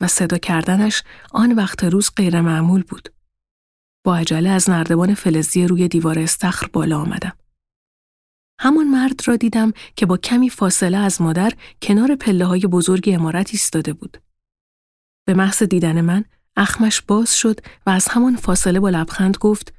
و 0.00 0.08
صدا 0.08 0.38
کردنش 0.38 1.02
آن 1.32 1.52
وقت 1.52 1.84
روز 1.84 2.10
غیر 2.16 2.40
معمول 2.40 2.82
بود. 2.82 3.08
با 4.04 4.16
عجله 4.16 4.50
از 4.50 4.70
نردبان 4.70 5.14
فلزی 5.14 5.66
روی 5.66 5.88
دیوار 5.88 6.18
استخر 6.18 6.66
بالا 6.66 6.98
آمدم. 6.98 7.32
همان 8.60 8.88
مرد 8.88 9.20
را 9.28 9.36
دیدم 9.36 9.72
که 9.96 10.06
با 10.06 10.16
کمی 10.16 10.50
فاصله 10.50 10.96
از 10.96 11.22
مادر 11.22 11.52
کنار 11.82 12.16
پله 12.16 12.44
های 12.44 12.60
بزرگ 12.60 13.10
امارت 13.14 13.48
ایستاده 13.52 13.92
بود. 13.92 14.18
به 15.26 15.34
محض 15.34 15.62
دیدن 15.62 16.00
من 16.00 16.24
اخمش 16.56 17.00
باز 17.02 17.36
شد 17.36 17.60
و 17.86 17.90
از 17.90 18.08
همان 18.08 18.36
فاصله 18.36 18.80
با 18.80 18.90
لبخند 18.90 19.36
گفت 19.36 19.74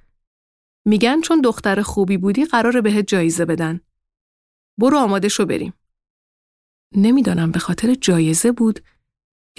میگن 0.86 1.22
چون 1.22 1.42
دختر 1.42 1.82
خوبی 1.82 2.18
بودی 2.18 2.46
قرار 2.46 2.82
بهت 2.82 3.08
جایزه 3.08 3.46
بدن. 3.46 3.80
برو 4.78 4.98
آماده 4.98 5.28
شو 5.28 5.46
بریم. 5.46 5.74
نمی‌دانم 6.96 7.52
به 7.52 7.60
خاطر 7.60 7.96
جایزه 7.96 8.52
بود 8.52 8.80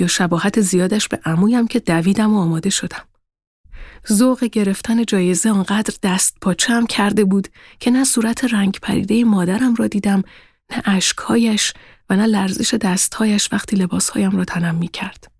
یا 0.01 0.07
شباهت 0.07 0.61
زیادش 0.61 1.09
به 1.09 1.21
عمویم 1.25 1.67
که 1.67 1.81
دویدم 1.81 2.35
و 2.35 2.39
آماده 2.39 2.71
شدم. 2.71 3.05
ذوق 4.13 4.45
گرفتن 4.45 5.05
جایزه 5.05 5.51
آنقدر 5.51 5.95
دست 6.03 6.37
پاچم 6.41 6.87
کرده 6.87 7.25
بود 7.25 7.49
که 7.81 7.91
نه 7.91 8.05
صورت 8.05 8.55
رنگ 8.55 8.79
پریده 8.83 9.25
مادرم 9.25 9.75
را 9.75 9.87
دیدم 9.87 10.23
نه 10.71 10.83
اشکهایش 10.85 11.73
و 12.11 12.17
نه 12.17 12.27
لرزش 12.27 12.75
دستهایش 12.75 13.53
وقتی 13.53 13.77
لباسهایم 13.77 14.37
را 14.37 14.45
تنم 14.45 14.75
می 14.75 14.89
کرد. 14.89 15.33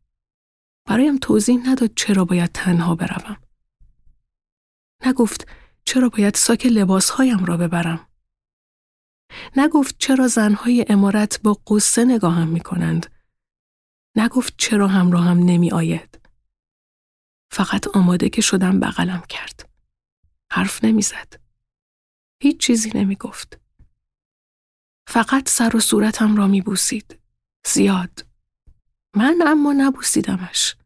برایم 0.89 1.19
توضیح 1.19 1.71
نداد 1.71 1.91
چرا 1.97 2.25
باید 2.25 2.51
تنها 2.55 2.95
بروم. 2.95 3.37
نگفت 5.07 5.49
چرا 5.85 6.09
باید 6.09 6.35
ساک 6.35 6.67
لباسهایم 6.67 7.45
را 7.45 7.57
ببرم. 7.57 8.10
نگفت 9.57 9.95
چرا 9.99 10.29
زنهای 10.29 10.87
امارت 10.89 11.43
با 11.43 11.55
قصه 11.67 12.05
نگاهم 12.05 12.49
می 12.49 12.61
کنند. 12.61 13.07
نگفت 14.17 14.55
چرا 14.59 14.89
همراهم 14.89 15.39
نمی 15.39 15.71
آید. 15.71 16.21
فقط 17.53 17.97
آماده 17.97 18.29
که 18.29 18.43
شدم 18.43 18.81
بغلم 18.81 19.23
کرد. 19.29 19.71
حرف 20.53 20.85
نمی‌زد. 20.85 21.41
هیچ 22.43 22.61
چیزی 22.61 22.91
نمی 22.95 23.17
گفت. 23.17 23.61
فقط 25.09 25.49
سر 25.49 25.77
و 25.77 25.81
صورتم 25.81 26.37
را 26.37 26.47
می 26.47 26.61
بوسید. 26.61 27.19
زیاد. 27.67 28.27
من 29.17 29.43
اما 29.47 29.73
نبوسیدمش. 29.73 30.77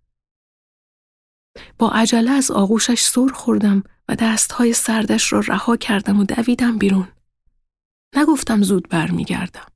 با 1.78 1.90
عجله 1.90 2.30
از 2.30 2.50
آغوشش 2.50 3.00
سر 3.00 3.28
خوردم 3.28 3.82
و 4.08 4.16
دستهای 4.16 4.72
سردش 4.72 5.32
را 5.32 5.40
رها 5.40 5.76
کردم 5.76 6.20
و 6.20 6.24
دویدم 6.24 6.78
بیرون. 6.78 7.13
نگفتم 8.16 8.62
زود 8.62 8.88
برمیگردم. 8.88 9.66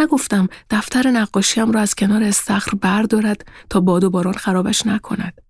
نگفتم 0.00 0.48
دفتر 0.70 1.10
نقاشیم 1.10 1.72
را 1.72 1.80
از 1.80 1.94
کنار 1.94 2.22
استخر 2.22 2.74
بردارد 2.74 3.48
تا 3.70 3.80
باد 3.80 4.04
و 4.04 4.10
باران 4.10 4.34
خرابش 4.34 4.86
نکند. 4.86 5.40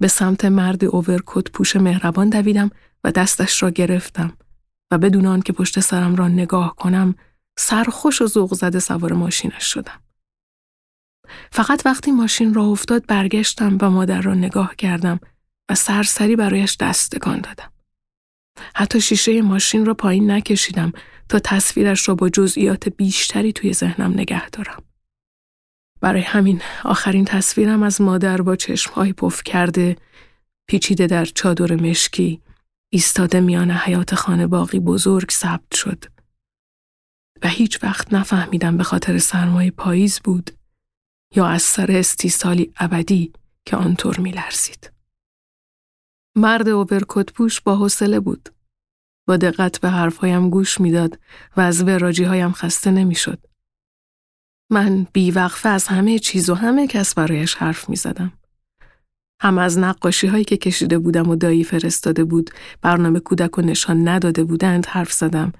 به 0.00 0.08
سمت 0.08 0.44
مرد 0.44 0.84
اوورکوت 0.84 1.50
پوش 1.50 1.76
مهربان 1.76 2.30
دویدم 2.30 2.70
و 3.04 3.12
دستش 3.12 3.62
را 3.62 3.70
گرفتم 3.70 4.36
و 4.90 4.98
بدون 4.98 5.26
آن 5.26 5.42
که 5.42 5.52
پشت 5.52 5.80
سرم 5.80 6.16
را 6.16 6.28
نگاه 6.28 6.74
کنم 6.76 7.14
سرخوش 7.58 8.22
و 8.22 8.26
ذوق 8.26 8.54
زده 8.54 8.78
سوار 8.78 9.12
ماشینش 9.12 9.64
شدم. 9.64 10.00
فقط 11.52 11.82
وقتی 11.86 12.10
ماشین 12.10 12.54
را 12.54 12.64
افتاد 12.64 13.06
برگشتم 13.06 13.78
و 13.80 13.90
مادر 13.90 14.20
را 14.20 14.34
نگاه 14.34 14.76
کردم 14.76 15.20
و 15.70 15.74
سرسری 15.74 16.36
برایش 16.36 16.76
دست 16.80 17.16
تکان 17.16 17.40
دادم. 17.40 17.72
حتی 18.76 19.00
شیشه 19.00 19.42
ماشین 19.42 19.86
را 19.86 19.94
پایین 19.94 20.30
نکشیدم 20.30 20.92
تا 21.28 21.38
تصویرش 21.38 22.08
را 22.08 22.14
با 22.14 22.28
جزئیات 22.28 22.88
بیشتری 22.88 23.52
توی 23.52 23.72
ذهنم 23.72 24.12
نگه 24.12 24.50
دارم. 24.50 24.82
برای 26.00 26.22
همین 26.22 26.60
آخرین 26.84 27.24
تصویرم 27.24 27.82
از 27.82 28.00
مادر 28.00 28.42
با 28.42 28.56
چشمهای 28.56 29.12
پف 29.12 29.42
کرده 29.42 29.96
پیچیده 30.68 31.06
در 31.06 31.24
چادر 31.24 31.74
مشکی 31.74 32.40
ایستاده 32.92 33.40
میان 33.40 33.70
حیات 33.70 34.14
خانه 34.14 34.46
باقی 34.46 34.80
بزرگ 34.80 35.30
ثبت 35.30 35.74
شد 35.74 36.04
و 37.42 37.48
هیچ 37.48 37.84
وقت 37.84 38.12
نفهمیدم 38.12 38.76
به 38.76 38.84
خاطر 38.84 39.18
سرمای 39.18 39.70
پاییز 39.70 40.20
بود 40.20 40.50
یا 41.34 41.46
از 41.46 41.62
سر 41.62 41.90
استیصالی 41.90 42.72
ابدی 42.76 43.32
که 43.64 43.76
آنطور 43.76 44.20
میلرزید. 44.20 44.95
مرد 46.36 46.68
اوبرکوت 46.68 47.32
پوش 47.32 47.60
با 47.60 47.76
حوصله 47.76 48.20
بود. 48.20 48.48
با 49.28 49.36
دقت 49.36 49.80
به 49.80 49.90
حرفهایم 49.90 50.50
گوش 50.50 50.80
می‌داد 50.80 51.18
و 51.56 51.60
از 51.60 51.82
وراجی 51.82 52.24
هایم 52.24 52.52
خسته 52.52 52.90
نمی‌شد. 52.90 53.38
من 54.70 55.06
بیوقفه 55.12 55.68
از 55.68 55.86
همه 55.86 56.18
چیز 56.18 56.50
و 56.50 56.54
همه 56.54 56.86
کس 56.86 57.14
برایش 57.14 57.54
حرف 57.54 57.88
می 57.88 57.96
زدم. 57.96 58.32
هم 59.42 59.58
از 59.58 59.78
نقاشی 59.78 60.26
هایی 60.26 60.44
که 60.44 60.56
کشیده 60.56 60.98
بودم 60.98 61.28
و 61.28 61.36
دایی 61.36 61.64
فرستاده 61.64 62.24
بود 62.24 62.50
برنامه 62.82 63.20
کودک 63.20 63.58
و 63.58 63.62
نشان 63.62 64.08
نداده 64.08 64.44
بودند 64.44 64.86
حرف 64.86 65.12
زدم 65.12 65.52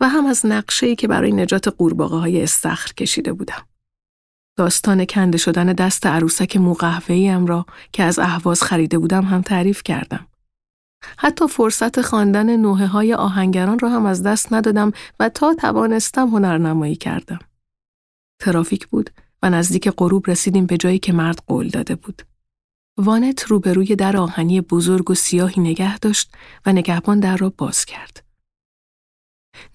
و 0.00 0.08
هم 0.08 0.26
از 0.26 0.46
نقشه 0.46 0.94
که 0.94 1.08
برای 1.08 1.32
نجات 1.32 1.68
قورباغه 1.68 2.16
های 2.16 2.42
استخر 2.42 2.92
کشیده 2.92 3.32
بودم. 3.32 3.66
داستان 4.56 5.04
کنده 5.04 5.38
شدن 5.38 5.66
دست 5.66 6.06
عروسک 6.06 6.56
موقهوهیم 6.56 7.46
را 7.46 7.66
که 7.92 8.02
از 8.02 8.18
اهواز 8.18 8.62
خریده 8.62 8.98
بودم 8.98 9.24
هم 9.24 9.42
تعریف 9.42 9.82
کردم. 9.82 10.26
حتی 11.18 11.48
فرصت 11.48 12.02
خواندن 12.02 12.56
نوحه 12.56 12.86
های 12.86 13.14
آهنگران 13.14 13.78
را 13.78 13.88
هم 13.88 14.06
از 14.06 14.22
دست 14.22 14.52
ندادم 14.52 14.92
و 15.20 15.28
تا 15.28 15.54
توانستم 15.54 16.28
هنرنمایی 16.28 16.96
کردم. 16.96 17.38
ترافیک 18.40 18.86
بود 18.86 19.10
و 19.42 19.50
نزدیک 19.50 19.88
غروب 19.90 20.30
رسیدیم 20.30 20.66
به 20.66 20.76
جایی 20.76 20.98
که 20.98 21.12
مرد 21.12 21.42
قول 21.46 21.68
داده 21.68 21.94
بود. 21.94 22.22
وانت 22.96 23.42
روبروی 23.42 23.96
در 23.96 24.16
آهنی 24.16 24.60
بزرگ 24.60 25.10
و 25.10 25.14
سیاهی 25.14 25.62
نگه 25.62 25.98
داشت 25.98 26.32
و 26.66 26.72
نگهبان 26.72 27.20
در 27.20 27.36
را 27.36 27.52
باز 27.58 27.84
کرد. 27.84 28.24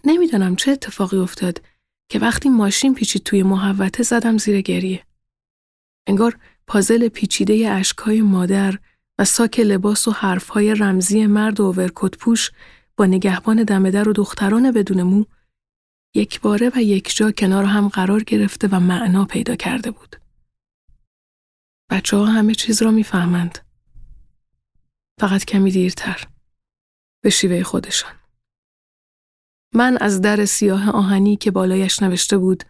نمی‌دانم 0.04 0.56
چه 0.56 0.72
اتفاقی 0.72 1.18
افتاد 1.18 1.62
که 2.10 2.20
وقتی 2.20 2.50
ماشین 2.50 2.94
پیچید 2.94 3.24
توی 3.24 3.44
محوته 3.44 4.04
زدم 4.04 4.38
زیر 4.38 4.62
گریه. 4.62 5.06
انگار 6.08 6.40
پازل 6.68 7.08
پیچیده 7.08 7.70
اشکهای 7.70 8.22
مادر 8.22 8.80
و 9.20 9.26
ساک 9.26 9.60
لباس 9.60 10.08
و 10.08 10.12
حرفهای 10.12 10.76
رمزی 10.76 11.26
مرد 11.26 11.62
اوورکوت 11.62 12.18
پوش 12.18 12.52
با 12.98 13.06
نگهبان 13.06 13.64
دمدر 13.64 14.10
و 14.10 14.14
دختران 14.14 14.72
بدون 14.72 15.04
مو 15.04 15.26
یک 16.16 16.42
باره 16.42 16.72
و 16.76 16.82
یک 16.82 17.16
جا 17.16 17.32
کنار 17.32 17.64
هم 17.64 17.88
قرار 17.88 18.24
گرفته 18.24 18.68
و 18.68 18.80
معنا 18.80 19.26
پیدا 19.26 19.56
کرده 19.56 19.92
بود. 19.92 20.16
بچه 21.90 22.18
ها 22.18 22.26
همه 22.26 22.56
چیز 22.56 22.82
را 22.82 22.92
می‌فهمند. 22.92 23.60
فقط 25.20 25.46
کمی 25.46 25.72
دیرتر. 25.72 26.28
به 27.22 27.30
شیوه 27.30 27.64
خودشان. 27.64 28.19
من 29.74 29.98
از 30.02 30.22
در 30.22 30.46
سیاه 30.46 30.90
آهنی 30.90 31.36
که 31.36 31.52
بالایش 31.52 32.04
نوشته 32.04 32.38
بود 32.38 32.64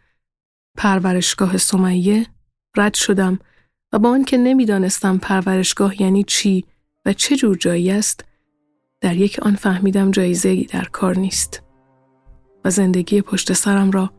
پرورشگاه 0.77 1.57
سمیه 1.57 2.25
رد 2.77 2.93
شدم 2.93 3.39
و 3.93 3.99
با 3.99 4.09
آنکه 4.09 4.37
نمی‌دانستم 4.37 5.17
پرورشگاه 5.17 6.01
یعنی 6.01 6.23
چی 6.23 6.65
و 7.05 7.13
چه 7.13 7.35
جور 7.35 7.57
جایی 7.57 7.91
است 7.91 8.25
در 9.01 9.15
یک 9.15 9.39
آن 9.39 9.55
فهمیدم 9.55 10.11
جایزه 10.11 10.63
در 10.63 10.83
کار 10.83 11.17
نیست 11.17 11.63
و 12.65 12.69
زندگی 12.69 13.21
پشت 13.21 13.53
سرم 13.53 13.91
را 13.91 14.13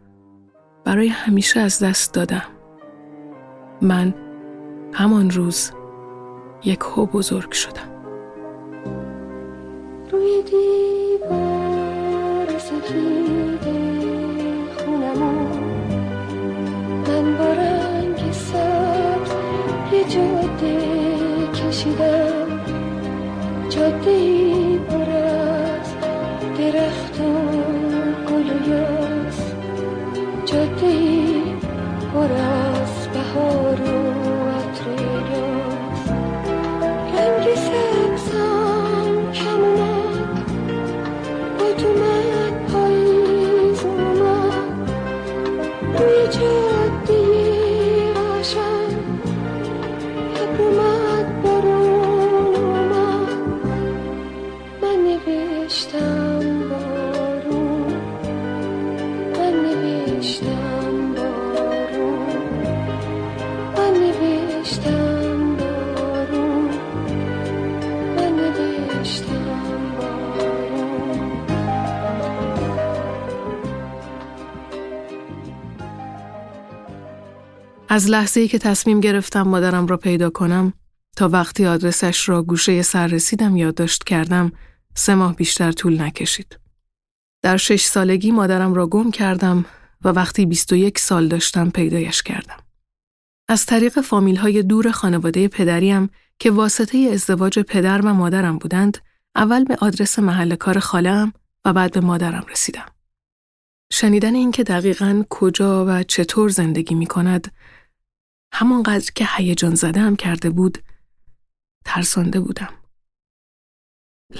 برای 0.84 1.08
همیشه 1.08 1.60
از 1.60 1.82
دست 1.82 2.14
دادم. 2.14 2.44
من 3.82 4.14
همان 4.92 5.30
روز 5.30 5.70
یک 6.64 6.80
هو 6.80 7.06
بزرگ 7.06 7.52
شدم. 7.52 7.90
روی 10.12 10.42
خونمون 14.76 15.60
من 17.22 18.14
یه 19.92 20.04
جاده 20.04 20.76
کشیدم. 21.54 22.60
جاده 23.70 24.39
از 77.92 78.10
لحظه 78.10 78.40
ای 78.40 78.48
که 78.48 78.58
تصمیم 78.58 79.00
گرفتم 79.00 79.42
مادرم 79.42 79.86
را 79.86 79.96
پیدا 79.96 80.30
کنم 80.30 80.72
تا 81.16 81.28
وقتی 81.28 81.66
آدرسش 81.66 82.28
را 82.28 82.42
گوشه 82.42 82.82
سر 82.82 83.06
رسیدم 83.06 83.56
یادداشت 83.56 84.04
کردم 84.04 84.52
سه 84.94 85.14
ماه 85.14 85.36
بیشتر 85.36 85.72
طول 85.72 86.02
نکشید. 86.02 86.58
در 87.42 87.56
شش 87.56 87.84
سالگی 87.84 88.30
مادرم 88.30 88.74
را 88.74 88.86
گم 88.86 89.10
کردم 89.10 89.64
و 90.04 90.08
وقتی 90.08 90.46
21 90.46 90.98
سال 90.98 91.28
داشتم 91.28 91.70
پیدایش 91.70 92.22
کردم. 92.22 92.56
از 93.48 93.66
طریق 93.66 94.00
فامیل 94.00 94.36
های 94.36 94.62
دور 94.62 94.90
خانواده 94.90 95.48
پدریم 95.48 96.10
که 96.38 96.50
واسطه 96.50 96.98
ازدواج 97.12 97.58
پدر 97.58 98.00
و 98.00 98.14
مادرم 98.14 98.58
بودند، 98.58 98.98
اول 99.36 99.64
به 99.64 99.76
آدرس 99.80 100.18
محل 100.18 100.54
کار 100.54 100.78
خالم 100.78 101.32
و 101.64 101.72
بعد 101.72 101.92
به 101.92 102.00
مادرم 102.00 102.46
رسیدم. 102.50 102.86
شنیدن 103.92 104.34
اینکه 104.34 104.64
دقیقا 104.64 105.24
کجا 105.30 105.86
و 105.88 106.02
چطور 106.02 106.48
زندگی 106.48 106.94
می 106.94 107.06
کند 107.06 107.52
همانقدر 108.52 109.10
که 109.14 109.26
هیجان 109.36 109.74
زدم 109.74 110.16
کرده 110.16 110.50
بود 110.50 110.78
ترسانده 111.84 112.40
بودم. 112.40 112.72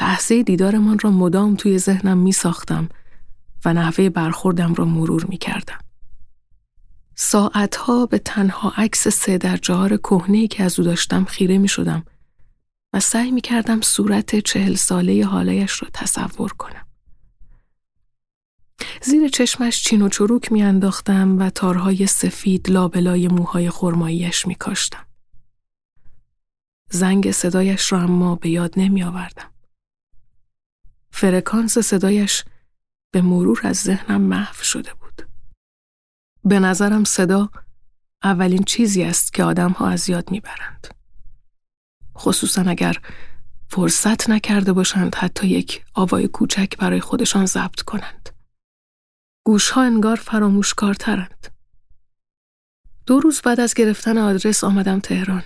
لحظه 0.00 0.42
دیدارمان 0.42 0.98
را 0.98 1.10
مدام 1.10 1.56
توی 1.56 1.78
ذهنم 1.78 2.18
می 2.18 2.32
ساختم 2.32 2.88
و 3.64 3.72
نحوه 3.72 4.08
برخوردم 4.08 4.74
را 4.74 4.84
مرور 4.84 5.24
می 5.24 5.36
کردم. 5.38 5.78
ساعتها 7.14 8.06
به 8.06 8.18
تنها 8.18 8.72
عکس 8.76 9.08
سه 9.08 9.38
در 9.38 9.56
جهار 9.56 9.96
کهنه 9.96 10.46
که 10.46 10.62
از 10.64 10.78
او 10.78 10.84
داشتم 10.84 11.24
خیره 11.24 11.58
می 11.58 11.68
شدم 11.68 12.04
و 12.92 13.00
سعی 13.00 13.30
می 13.30 13.40
کردم 13.40 13.80
صورت 13.80 14.40
چهل 14.40 14.74
ساله 14.74 15.26
حالایش 15.26 15.82
را 15.82 15.88
تصور 15.92 16.52
کنم. 16.52 16.86
زیر 19.02 19.28
چشمش 19.28 19.84
چین 19.84 20.02
و 20.02 20.08
چروک 20.08 20.52
میانداختم 20.52 21.38
و 21.38 21.50
تارهای 21.50 22.06
سفید 22.06 22.70
لابلای 22.70 23.28
موهای 23.28 23.70
خرماییش 23.70 24.46
میکاشتم. 24.46 25.06
زنگ 26.90 27.30
صدایش 27.30 27.92
را 27.92 28.00
اما 28.00 28.34
به 28.34 28.48
یاد 28.48 28.74
نمی 28.76 29.02
آوردم. 29.02 29.50
فرکانس 31.10 31.78
صدایش 31.78 32.44
به 33.10 33.22
مرور 33.22 33.60
از 33.64 33.76
ذهنم 33.76 34.20
محو 34.20 34.62
شده 34.62 34.94
بود. 34.94 35.28
به 36.44 36.60
نظرم 36.60 37.04
صدا 37.04 37.50
اولین 38.22 38.62
چیزی 38.62 39.02
است 39.02 39.32
که 39.32 39.44
آدم 39.44 39.70
ها 39.72 39.88
از 39.88 40.08
یاد 40.08 40.30
می‌برند. 40.30 40.86
خصوصا 42.16 42.62
اگر 42.62 42.96
فرصت 43.68 44.30
نکرده 44.30 44.72
باشند 44.72 45.14
حتی 45.14 45.46
یک 45.46 45.84
آوای 45.94 46.28
کوچک 46.28 46.76
برای 46.78 47.00
خودشان 47.00 47.46
ضبط 47.46 47.80
کنند. 47.80 48.29
گوشها 49.44 49.82
انگار 49.82 50.16
فراموشکارترند. 50.16 51.46
دو 53.06 53.20
روز 53.20 53.40
بعد 53.40 53.60
از 53.60 53.74
گرفتن 53.74 54.18
آدرس 54.18 54.64
آمدم 54.64 55.00
تهران. 55.00 55.42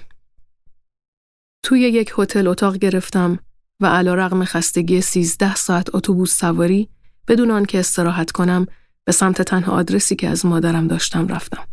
توی 1.63 1.81
یک 1.81 2.13
هتل 2.19 2.47
اتاق 2.47 2.77
گرفتم 2.77 3.39
و 3.81 3.87
علا 3.87 4.15
رقم 4.15 4.45
خستگی 4.45 5.01
سیزده 5.01 5.55
ساعت 5.55 5.95
اتوبوس 5.95 6.39
سواری 6.39 6.89
بدون 7.29 7.51
آنکه 7.51 7.79
استراحت 7.79 8.31
کنم 8.31 8.67
به 9.05 9.13
سمت 9.13 9.43
تنها 9.43 9.73
آدرسی 9.73 10.17
که 10.17 10.29
از 10.29 10.47
مادرم 10.47 10.87
داشتم 10.87 11.29
رفتم. 11.29 11.67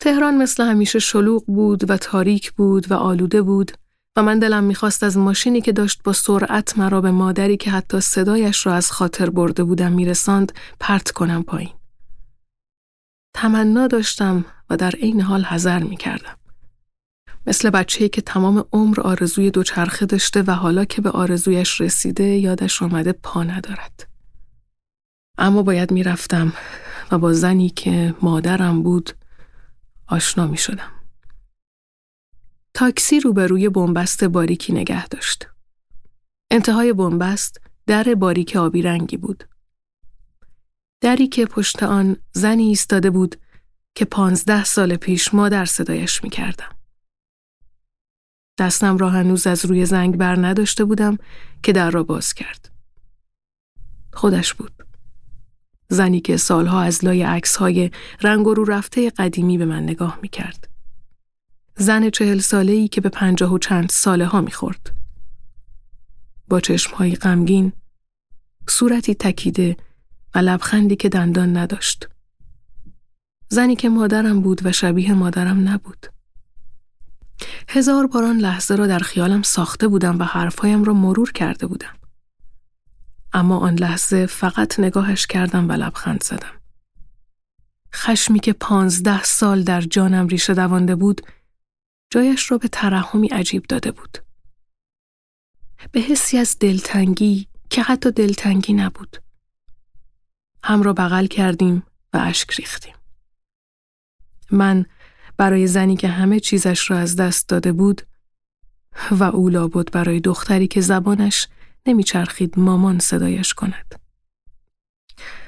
تهران 0.00 0.36
مثل 0.36 0.62
همیشه 0.62 0.98
شلوغ 0.98 1.44
بود 1.46 1.90
و 1.90 1.96
تاریک 1.96 2.52
بود 2.52 2.90
و 2.90 2.94
آلوده 2.94 3.42
بود 3.42 3.72
و 4.16 4.22
من 4.22 4.38
دلم 4.38 4.64
می‌خواست 4.64 5.02
از 5.02 5.18
ماشینی 5.18 5.60
که 5.60 5.72
داشت 5.72 6.02
با 6.02 6.12
سرعت 6.12 6.78
مرا 6.78 7.00
به 7.00 7.10
مادری 7.10 7.56
که 7.56 7.70
حتی 7.70 8.00
صدایش 8.00 8.66
را 8.66 8.74
از 8.74 8.92
خاطر 8.92 9.30
برده 9.30 9.64
بودم 9.64 9.92
میرساند 9.92 10.52
پرت 10.80 11.10
کنم 11.10 11.42
پایین. 11.42 11.72
تمنا 13.34 13.86
داشتم 13.86 14.44
و 14.70 14.76
در 14.76 14.90
عین 14.90 15.20
حال 15.20 15.44
حذر 15.44 15.78
می‌کردم. 15.78 16.36
مثل 17.46 17.70
بچه‌ای 17.70 18.08
که 18.08 18.20
تمام 18.20 18.64
عمر 18.72 19.00
آرزوی 19.00 19.50
دوچرخه 19.50 20.06
داشته 20.06 20.42
و 20.42 20.50
حالا 20.50 20.84
که 20.84 21.02
به 21.02 21.10
آرزویش 21.10 21.80
رسیده 21.80 22.24
یادش 22.24 22.82
آمده 22.82 23.12
پا 23.12 23.42
ندارد. 23.42 24.06
اما 25.38 25.62
باید 25.62 25.90
می‌رفتم 25.90 26.52
و 27.10 27.18
با 27.18 27.32
زنی 27.32 27.70
که 27.70 28.14
مادرم 28.22 28.82
بود 28.82 29.10
آشنا 30.06 30.46
می 30.46 30.56
شدم. 30.56 30.99
تاکسی 32.80 33.20
روبروی 33.20 33.68
بنبست 33.68 34.24
باریکی 34.24 34.72
نگه 34.72 35.08
داشت. 35.08 35.48
انتهای 36.50 36.92
بنبست 36.92 37.60
در 37.86 38.14
باریک 38.14 38.56
آبی 38.56 38.82
رنگی 38.82 39.16
بود. 39.16 39.44
دری 41.00 41.28
که 41.28 41.46
پشت 41.46 41.82
آن 41.82 42.16
زنی 42.32 42.62
ایستاده 42.62 43.10
بود 43.10 43.36
که 43.94 44.04
پانزده 44.04 44.64
سال 44.64 44.96
پیش 44.96 45.34
مادر 45.34 45.64
صدایش 45.64 46.24
می 46.24 46.30
کردم. 46.30 46.76
دستم 48.58 48.96
را 48.96 49.10
هنوز 49.10 49.46
از 49.46 49.64
روی 49.64 49.86
زنگ 49.86 50.16
بر 50.16 50.46
نداشته 50.46 50.84
بودم 50.84 51.18
که 51.62 51.72
در 51.72 51.90
را 51.90 52.02
باز 52.02 52.34
کرد. 52.34 52.70
خودش 54.12 54.54
بود. 54.54 54.72
زنی 55.88 56.20
که 56.20 56.36
سالها 56.36 56.80
از 56.80 57.04
لای 57.04 57.22
عکس 57.22 57.56
های 57.56 57.90
رنگ 58.20 58.46
و 58.46 58.54
رو 58.54 58.64
رفته 58.64 59.10
قدیمی 59.10 59.58
به 59.58 59.64
من 59.64 59.82
نگاه 59.82 60.18
می 60.22 60.28
کرد. 60.28 60.69
زن 61.76 62.10
چهل 62.10 62.38
ساله 62.38 62.72
ای 62.72 62.88
که 62.88 63.00
به 63.00 63.08
پنجاه 63.08 63.52
و 63.52 63.58
چند 63.58 63.88
ساله 63.88 64.26
ها 64.26 64.40
می‌خورد. 64.40 64.92
با 66.48 66.60
چشمهایی 66.60 67.16
غمگین، 67.16 67.72
صورتی 68.68 69.14
تکیده 69.14 69.76
و 70.34 70.38
لبخندی 70.38 70.96
که 70.96 71.08
دندان 71.08 71.56
نداشت. 71.56 72.08
زنی 73.48 73.76
که 73.76 73.88
مادرم 73.88 74.40
بود 74.40 74.66
و 74.66 74.72
شبیه 74.72 75.14
مادرم 75.14 75.68
نبود. 75.68 76.06
هزار 77.68 78.06
باران 78.06 78.38
لحظه 78.38 78.74
را 78.74 78.86
در 78.86 78.98
خیالم 78.98 79.42
ساخته 79.42 79.88
بودم 79.88 80.18
و 80.18 80.24
حرفهایم 80.24 80.84
را 80.84 80.94
مرور 80.94 81.32
کرده 81.32 81.66
بودم. 81.66 81.96
اما 83.32 83.58
آن 83.58 83.74
لحظه 83.74 84.26
فقط 84.26 84.80
نگاهش 84.80 85.26
کردم 85.26 85.68
و 85.68 85.72
لبخند 85.72 86.22
زدم. 86.22 86.60
خشمی 87.94 88.40
که 88.40 88.52
پانزده 88.52 89.22
سال 89.22 89.62
در 89.62 89.80
جانم 89.80 90.26
ریشه 90.26 90.54
دوانده 90.54 90.94
بود، 90.94 91.20
جایش 92.10 92.50
را 92.50 92.58
به 92.58 92.68
ترحمی 92.68 93.28
عجیب 93.28 93.62
داده 93.68 93.90
بود. 93.90 94.18
به 95.92 96.00
حسی 96.00 96.38
از 96.38 96.58
دلتنگی 96.58 97.48
که 97.70 97.82
حتی 97.82 98.10
دلتنگی 98.10 98.72
نبود. 98.72 99.22
هم 100.64 100.82
را 100.82 100.92
بغل 100.92 101.26
کردیم 101.26 101.82
و 102.12 102.16
اشک 102.16 102.50
ریختیم. 102.50 102.94
من 104.50 104.86
برای 105.36 105.66
زنی 105.66 105.96
که 105.96 106.08
همه 106.08 106.40
چیزش 106.40 106.90
را 106.90 106.98
از 106.98 107.16
دست 107.16 107.48
داده 107.48 107.72
بود 107.72 108.02
و 109.10 109.24
او 109.24 109.68
بود 109.68 109.90
برای 109.90 110.20
دختری 110.20 110.66
که 110.66 110.80
زبانش 110.80 111.48
نمیچرخید 111.86 112.58
مامان 112.58 112.98
صدایش 112.98 113.54
کند. 113.54 114.00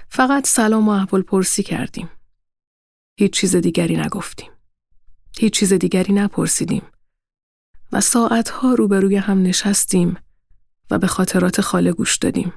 فقط 0.09 0.47
سلام 0.47 0.89
و 0.89 0.91
احوال 0.91 1.23
پرسی 1.23 1.63
کردیم. 1.63 2.11
هیچ 3.19 3.33
چیز 3.33 3.57
دیگری 3.57 3.97
نگفتیم. 3.97 4.52
هیچ 5.39 5.53
چیز 5.53 5.73
دیگری 5.73 6.13
نپرسیدیم. 6.13 6.83
و 7.93 8.01
ساعتها 8.01 8.75
روبروی 8.75 9.17
هم 9.17 9.43
نشستیم 9.43 10.17
و 10.91 10.99
به 10.99 11.07
خاطرات 11.07 11.61
خاله 11.61 11.93
گوش 11.93 12.17
دادیم 12.17 12.53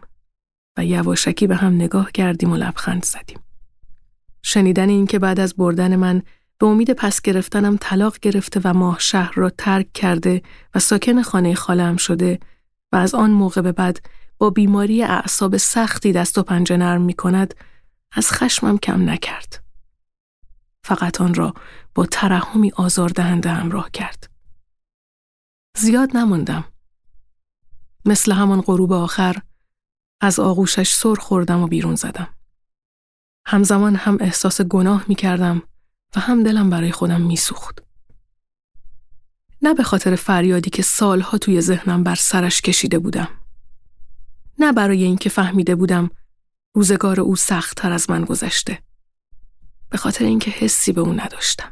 و 0.77 0.85
یواشکی 0.85 1.47
به 1.47 1.55
هم 1.55 1.75
نگاه 1.75 2.11
کردیم 2.11 2.51
و 2.51 2.57
لبخند 2.57 3.05
زدیم. 3.05 3.39
شنیدن 4.43 4.89
این 4.89 5.07
که 5.07 5.19
بعد 5.19 5.39
از 5.39 5.55
بردن 5.55 5.95
من 5.95 6.21
به 6.59 6.65
امید 6.65 6.91
پس 6.91 7.21
گرفتنم 7.21 7.77
طلاق 7.81 8.19
گرفته 8.19 8.61
و 8.63 8.73
ماه 8.73 8.99
شهر 8.99 9.33
را 9.35 9.49
ترک 9.49 9.93
کرده 9.93 10.41
و 10.75 10.79
ساکن 10.79 11.21
خانه 11.21 11.55
خالم 11.55 11.97
شده 11.97 12.39
و 12.91 12.95
از 12.95 13.15
آن 13.15 13.31
موقع 13.31 13.61
به 13.61 13.71
بعد 13.71 14.01
با 14.37 14.49
بیماری 14.49 15.03
اعصاب 15.03 15.57
سختی 15.57 16.11
دست 16.11 16.37
و 16.37 16.43
پنجه 16.43 16.77
نرم 16.77 17.01
می 17.01 17.13
کند 17.13 17.53
از 18.11 18.31
خشمم 18.31 18.77
کم 18.77 19.09
نکرد. 19.09 19.64
فقط 20.85 21.21
آن 21.21 21.33
را 21.33 21.53
با 21.95 22.05
ترحمی 22.05 22.71
آزاردهنده 22.75 23.49
همراه 23.49 23.91
کرد. 23.91 24.29
زیاد 25.77 26.17
نماندم. 26.17 26.63
مثل 28.05 28.31
همان 28.31 28.61
غروب 28.61 28.93
آخر 28.93 29.41
از 30.21 30.39
آغوشش 30.39 30.93
سر 30.93 31.15
خوردم 31.15 31.61
و 31.61 31.67
بیرون 31.67 31.95
زدم. 31.95 32.27
همزمان 33.47 33.95
هم 33.95 34.17
احساس 34.19 34.61
گناه 34.61 35.05
می 35.07 35.15
کردم 35.15 35.61
و 36.15 36.19
هم 36.19 36.43
دلم 36.43 36.69
برای 36.69 36.91
خودم 36.91 37.21
می 37.21 37.35
سوخت. 37.35 37.83
نه 39.61 39.73
به 39.73 39.83
خاطر 39.83 40.15
فریادی 40.15 40.69
که 40.69 40.81
سالها 40.81 41.37
توی 41.37 41.61
ذهنم 41.61 42.03
بر 42.03 42.15
سرش 42.15 42.61
کشیده 42.61 42.99
بودم. 42.99 43.29
نه 44.59 44.71
برای 44.71 45.03
اینکه 45.03 45.29
فهمیده 45.29 45.75
بودم 45.75 46.09
روزگار 46.75 47.19
او 47.19 47.35
سختتر 47.35 47.91
از 47.91 48.09
من 48.09 48.25
گذشته. 48.25 48.84
به 49.89 49.97
خاطر 49.97 50.25
اینکه 50.25 50.51
حسی 50.51 50.91
به 50.91 51.01
او 51.01 51.13
نداشتم. 51.13 51.71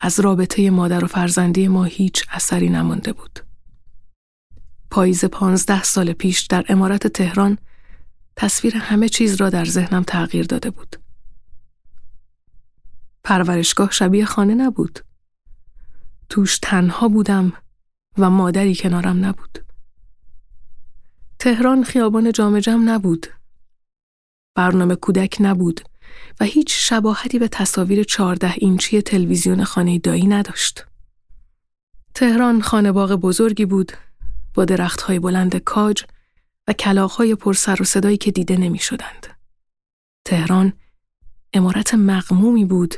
از 0.00 0.20
رابطه 0.20 0.70
مادر 0.70 1.04
و 1.04 1.06
فرزندی 1.06 1.68
ما 1.68 1.84
هیچ 1.84 2.24
اثری 2.30 2.68
نمانده 2.68 3.12
بود. 3.12 3.40
پاییز 4.90 5.24
پانزده 5.24 5.82
سال 5.82 6.12
پیش 6.12 6.40
در 6.40 6.64
امارت 6.68 7.06
تهران 7.06 7.58
تصویر 8.36 8.76
همه 8.76 9.08
چیز 9.08 9.34
را 9.34 9.50
در 9.50 9.64
ذهنم 9.64 10.02
تغییر 10.02 10.46
داده 10.46 10.70
بود. 10.70 10.96
پرورشگاه 13.24 13.90
شبیه 13.90 14.24
خانه 14.24 14.54
نبود. 14.54 15.04
توش 16.28 16.58
تنها 16.62 17.08
بودم 17.08 17.52
و 18.18 18.30
مادری 18.30 18.74
کنارم 18.74 19.24
نبود. 19.24 19.64
تهران 21.38 21.84
خیابان 21.84 22.32
جام 22.32 22.60
جم 22.60 22.90
نبود. 22.90 23.26
برنامه 24.54 24.96
کودک 24.96 25.36
نبود 25.40 25.80
و 26.40 26.44
هیچ 26.44 26.74
شباهتی 26.76 27.38
به 27.38 27.48
تصاویر 27.48 28.04
چهارده 28.04 28.54
اینچی 28.56 29.02
تلویزیون 29.02 29.64
خانه 29.64 29.98
دایی 29.98 30.26
نداشت. 30.26 30.86
تهران 32.14 32.62
خانه 32.62 32.92
باغ 32.92 33.12
بزرگی 33.12 33.64
بود 33.64 33.92
با 34.54 34.64
درختهای 34.64 35.18
بلند 35.18 35.56
کاج 35.56 36.04
و 36.68 36.72
کلاخهای 36.72 37.34
پر 37.34 37.54
سر 37.54 37.82
و 37.82 37.84
صدایی 37.84 38.16
که 38.16 38.30
دیده 38.30 38.56
نمی 38.56 38.78
شدند. 38.78 39.26
تهران 40.24 40.72
امارت 41.52 41.94
مقمومی 41.94 42.64
بود 42.64 42.94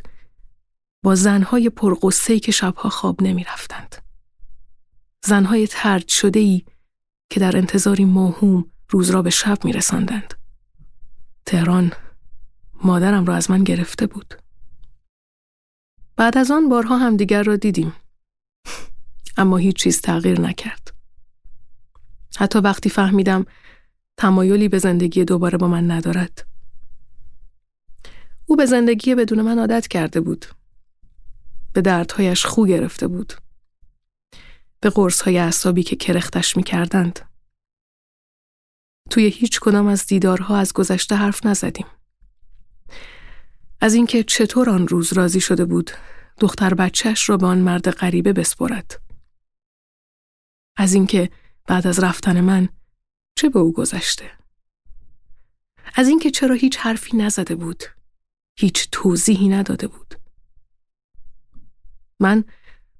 با 1.02 1.14
زنهای 1.14 1.70
پرقصهی 1.70 2.40
که 2.40 2.52
شبها 2.52 2.88
خواب 2.88 3.22
نمی 3.22 3.44
رفتند. 3.44 3.96
زنهای 5.24 5.66
ترد 5.66 6.08
شده 6.08 6.40
ای 6.40 6.62
که 7.30 7.40
در 7.40 7.56
انتظاری 7.56 8.04
موهوم 8.04 8.64
روز 8.90 9.10
را 9.10 9.22
به 9.22 9.30
شب 9.30 9.64
می 9.64 9.72
رسندند. 9.72 10.34
تهران 11.46 11.92
مادرم 12.84 13.24
را 13.24 13.34
از 13.34 13.50
من 13.50 13.64
گرفته 13.64 14.06
بود. 14.06 14.34
بعد 16.16 16.38
از 16.38 16.50
آن 16.50 16.68
بارها 16.68 16.98
هم 16.98 17.16
دیگر 17.16 17.42
را 17.42 17.56
دیدیم. 17.56 17.92
اما 19.36 19.56
هیچ 19.56 19.76
چیز 19.76 20.00
تغییر 20.00 20.40
نکرد. 20.40 20.92
حتی 22.36 22.58
وقتی 22.58 22.90
فهمیدم 22.90 23.46
تمایلی 24.16 24.68
به 24.68 24.78
زندگی 24.78 25.24
دوباره 25.24 25.58
با 25.58 25.68
من 25.68 25.90
ندارد. 25.90 26.46
او 28.46 28.56
به 28.56 28.66
زندگی 28.66 29.14
بدون 29.14 29.42
من 29.42 29.58
عادت 29.58 29.88
کرده 29.88 30.20
بود. 30.20 30.46
به 31.72 31.80
دردهایش 31.80 32.46
خو 32.46 32.66
گرفته 32.66 33.08
بود. 33.08 33.32
به 34.80 34.90
قرصهای 34.90 35.38
اعصابی 35.38 35.82
که 35.82 35.96
کرختش 35.96 36.56
می 36.56 36.62
کردند. 36.62 37.20
توی 39.10 39.28
هیچ 39.28 39.60
کدام 39.60 39.86
از 39.86 40.06
دیدارها 40.06 40.56
از 40.56 40.72
گذشته 40.72 41.14
حرف 41.14 41.46
نزدیم. 41.46 41.86
از 43.80 43.94
اینکه 43.94 44.22
چطور 44.22 44.70
آن 44.70 44.88
روز 44.88 45.12
راضی 45.12 45.40
شده 45.40 45.64
بود 45.64 45.90
دختر 46.40 46.74
بچهش 46.74 47.28
را 47.28 47.36
به 47.36 47.46
آن 47.46 47.58
مرد 47.58 47.90
غریبه 47.90 48.32
بسپرد. 48.32 49.00
از 50.76 50.94
اینکه 50.94 51.30
بعد 51.66 51.86
از 51.86 51.98
رفتن 51.98 52.40
من 52.40 52.68
چه 53.38 53.48
به 53.48 53.58
او 53.58 53.72
گذشته؟ 53.72 54.30
از 55.94 56.08
اینکه 56.08 56.30
چرا 56.30 56.54
هیچ 56.54 56.78
حرفی 56.78 57.16
نزده 57.16 57.54
بود 57.54 57.84
هیچ 58.58 58.88
توضیحی 58.92 59.48
نداده 59.48 59.86
بود 59.86 60.14
من 62.20 62.44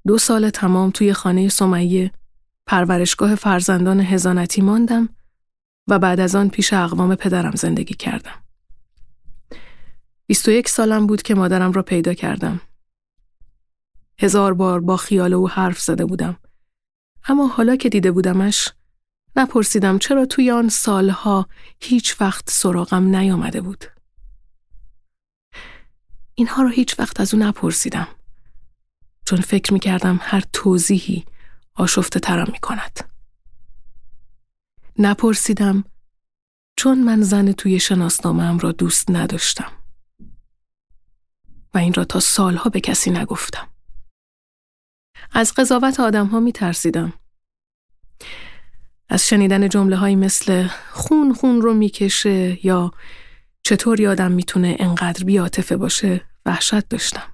دو 0.06 0.18
سال 0.18 0.50
تمام 0.50 0.90
توی 0.90 1.12
خانه 1.12 1.48
سمیه 1.48 2.12
پرورشگاه 2.66 3.34
فرزندان 3.34 4.00
هزانتی 4.00 4.62
ماندم 4.62 5.08
و 5.88 5.98
بعد 5.98 6.20
از 6.20 6.34
آن 6.34 6.48
پیش 6.48 6.72
اقوام 6.72 7.14
پدرم 7.14 7.54
زندگی 7.54 7.94
کردم. 7.94 8.45
21 10.26 10.68
سالم 10.68 11.06
بود 11.06 11.22
که 11.22 11.34
مادرم 11.34 11.72
را 11.72 11.82
پیدا 11.82 12.14
کردم. 12.14 12.60
هزار 14.18 14.54
بار 14.54 14.80
با 14.80 14.96
خیال 14.96 15.34
او 15.34 15.48
حرف 15.48 15.80
زده 15.80 16.04
بودم. 16.04 16.36
اما 17.28 17.46
حالا 17.46 17.76
که 17.76 17.88
دیده 17.88 18.10
بودمش 18.10 18.72
نپرسیدم 19.36 19.98
چرا 19.98 20.26
توی 20.26 20.50
آن 20.50 20.68
سالها 20.68 21.48
هیچ 21.80 22.20
وقت 22.20 22.50
سراغم 22.50 23.16
نیامده 23.16 23.60
بود. 23.60 23.84
اینها 26.34 26.62
را 26.62 26.68
هیچ 26.68 26.98
وقت 26.98 27.20
از 27.20 27.34
او 27.34 27.40
نپرسیدم. 27.40 28.08
چون 29.24 29.40
فکر 29.40 29.72
می 29.72 29.80
کردم 29.80 30.18
هر 30.22 30.42
توضیحی 30.52 31.24
آشفته 31.74 32.20
ترم 32.20 32.48
می 32.52 32.58
کند. 32.58 33.10
نپرسیدم 34.98 35.84
چون 36.76 37.04
من 37.04 37.22
زن 37.22 37.52
توی 37.52 37.80
شناسنامه 37.80 38.58
را 38.58 38.72
دوست 38.72 39.10
نداشتم. 39.10 39.75
و 41.76 41.78
این 41.78 41.94
را 41.94 42.04
تا 42.04 42.20
سالها 42.20 42.70
به 42.70 42.80
کسی 42.80 43.10
نگفتم. 43.10 43.68
از 45.32 45.52
قضاوت 45.54 46.00
آدم 46.00 46.26
ها 46.26 46.40
می 46.40 46.52
ترسیدم. 46.52 47.12
از 49.08 49.28
شنیدن 49.28 49.68
جمله 49.68 49.96
های 49.96 50.16
مثل 50.16 50.68
خون 50.92 51.34
خون 51.34 51.60
رو 51.60 51.74
می‌کشه 51.74 52.66
یا 52.66 52.92
چطور 53.62 54.00
یادم 54.00 54.32
می‌تونه 54.32 54.76
انقدر 54.78 55.24
بیاتفه 55.24 55.76
باشه 55.76 56.20
وحشت 56.46 56.88
داشتم. 56.88 57.32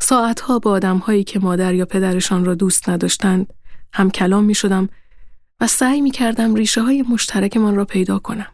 ساعتها 0.00 0.58
با 0.58 0.70
آدمهایی 0.70 1.24
که 1.24 1.38
مادر 1.38 1.74
یا 1.74 1.86
پدرشان 1.86 2.44
را 2.44 2.54
دوست 2.54 2.88
نداشتند 2.88 3.52
هم 3.92 4.10
کلام 4.10 4.44
می 4.44 4.54
شدم 4.54 4.88
و 5.60 5.66
سعی 5.66 6.00
می 6.00 6.10
کردم 6.10 6.54
ریشه 6.54 6.82
های 6.82 7.02
مشترک 7.02 7.56
من 7.56 7.74
را 7.74 7.84
پیدا 7.84 8.18
کنم. 8.18 8.52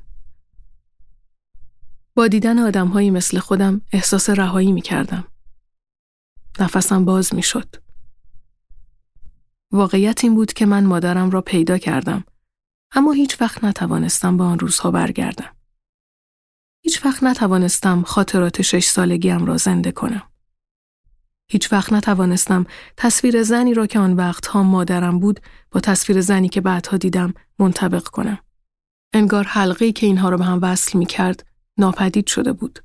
با 2.16 2.28
دیدن 2.28 2.58
آدمهایی 2.58 3.10
مثل 3.10 3.38
خودم 3.38 3.80
احساس 3.92 4.30
رهایی 4.30 4.72
می 4.72 4.80
کردم. 4.80 5.24
نفسم 6.60 7.04
باز 7.04 7.34
می 7.34 7.42
شد. 7.42 7.76
واقعیت 9.72 10.24
این 10.24 10.34
بود 10.34 10.52
که 10.52 10.66
من 10.66 10.84
مادرم 10.84 11.30
را 11.30 11.40
پیدا 11.40 11.78
کردم 11.78 12.24
اما 12.92 13.12
هیچ 13.12 13.40
وقت 13.40 13.64
نتوانستم 13.64 14.36
به 14.36 14.44
آن 14.44 14.58
روزها 14.58 14.90
برگردم. 14.90 15.56
هیچ 16.82 17.06
وقت 17.06 17.22
نتوانستم 17.22 18.02
خاطرات 18.02 18.62
شش 18.62 18.86
سالگیم 18.86 19.44
را 19.44 19.56
زنده 19.56 19.92
کنم. 19.92 20.30
هیچ 21.50 21.72
وقت 21.72 21.92
نتوانستم 21.92 22.66
تصویر 22.96 23.42
زنی 23.42 23.74
را 23.74 23.86
که 23.86 23.98
آن 23.98 24.12
وقتها 24.12 24.62
مادرم 24.62 25.18
بود 25.18 25.40
با 25.70 25.80
تصویر 25.80 26.20
زنی 26.20 26.48
که 26.48 26.60
بعدها 26.60 26.96
دیدم 26.96 27.34
منطبق 27.58 28.08
کنم. 28.08 28.38
انگار 29.12 29.44
حلقه 29.44 29.92
که 29.92 30.06
اینها 30.06 30.28
رو 30.28 30.38
به 30.38 30.44
هم 30.44 30.58
وصل 30.62 30.98
می 30.98 31.06
کرد 31.06 31.46
ناپدید 31.78 32.26
شده 32.26 32.52
بود. 32.52 32.78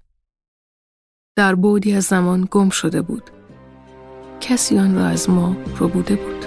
در 1.36 1.56
بودی 1.56 1.94
از 1.94 2.04
زمان 2.04 2.48
گم 2.52 2.70
شده 2.70 3.02
بود. 3.02 3.32
کسی 4.42 4.80
آن 4.80 4.96
را 4.96 5.06
از 5.06 5.30
ما 5.30 5.58
رو 5.78 5.88
بوده 5.88 6.16
بود. 6.16 6.42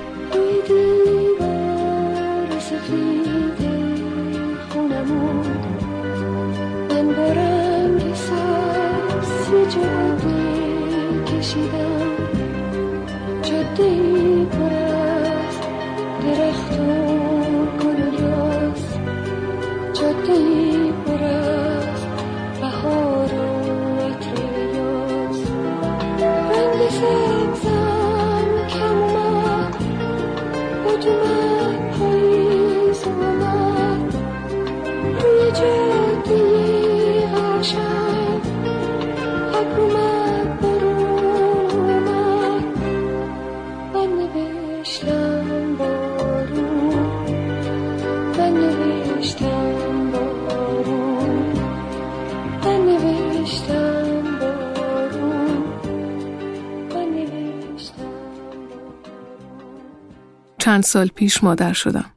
چند 60.74 60.84
سال 60.84 61.08
پیش 61.08 61.44
مادر 61.44 61.72
شدم. 61.72 62.14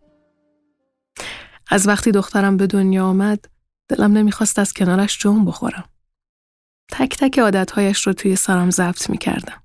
از 1.68 1.88
وقتی 1.88 2.12
دخترم 2.12 2.58
به 2.58 2.68
دنیا 2.68 3.06
آمد 3.06 3.46
دلم 3.88 4.12
نمی‌خواست 4.12 4.60
از 4.60 4.74
کنارش 4.74 5.20
جون 5.20 5.46
بخورم. 5.46 5.90
تک 6.92 7.18
تک 7.18 7.40
عادتهایش 7.40 8.08
رو 8.08 8.14
توی 8.14 8.36
سرم 8.36 8.70
ضبط 8.70 9.10
می‌کردم. 9.10 9.64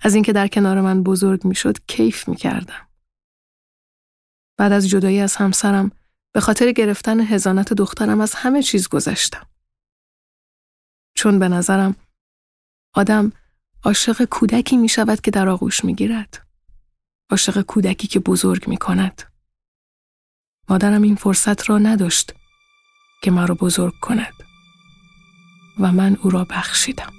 از 0.00 0.14
اینکه 0.14 0.32
در 0.32 0.48
کنار 0.48 0.80
من 0.80 1.02
بزرگ 1.02 1.44
می‌شد 1.44 1.76
کیف 1.86 2.28
می‌کردم. 2.28 2.88
بعد 4.56 4.72
از 4.72 4.88
جدایی 4.88 5.20
از 5.20 5.36
همسرم 5.36 5.90
به 6.34 6.40
خاطر 6.40 6.72
گرفتن 6.72 7.20
هزانت 7.20 7.72
دخترم 7.72 8.20
از 8.20 8.34
همه 8.34 8.62
چیز 8.62 8.88
گذشتم. 8.88 9.46
چون 11.14 11.38
به 11.38 11.48
نظرم 11.48 11.96
آدم 12.94 13.32
عاشق 13.84 14.24
کودکی 14.24 14.76
می 14.76 14.88
شود 14.88 15.20
که 15.20 15.30
در 15.30 15.48
آغوش 15.48 15.84
می 15.84 15.94
گیرد. 15.94 16.45
عاشق 17.30 17.60
کودکی 17.60 18.06
که 18.06 18.20
بزرگ 18.20 18.68
می 18.68 18.76
کند. 18.76 19.22
مادرم 20.68 21.02
این 21.02 21.14
فرصت 21.14 21.70
را 21.70 21.78
نداشت 21.78 22.34
که 23.22 23.30
مرا 23.30 23.54
بزرگ 23.54 23.94
کند 24.00 24.34
و 25.80 25.92
من 25.92 26.16
او 26.22 26.30
را 26.30 26.44
بخشیدم. 26.50 27.12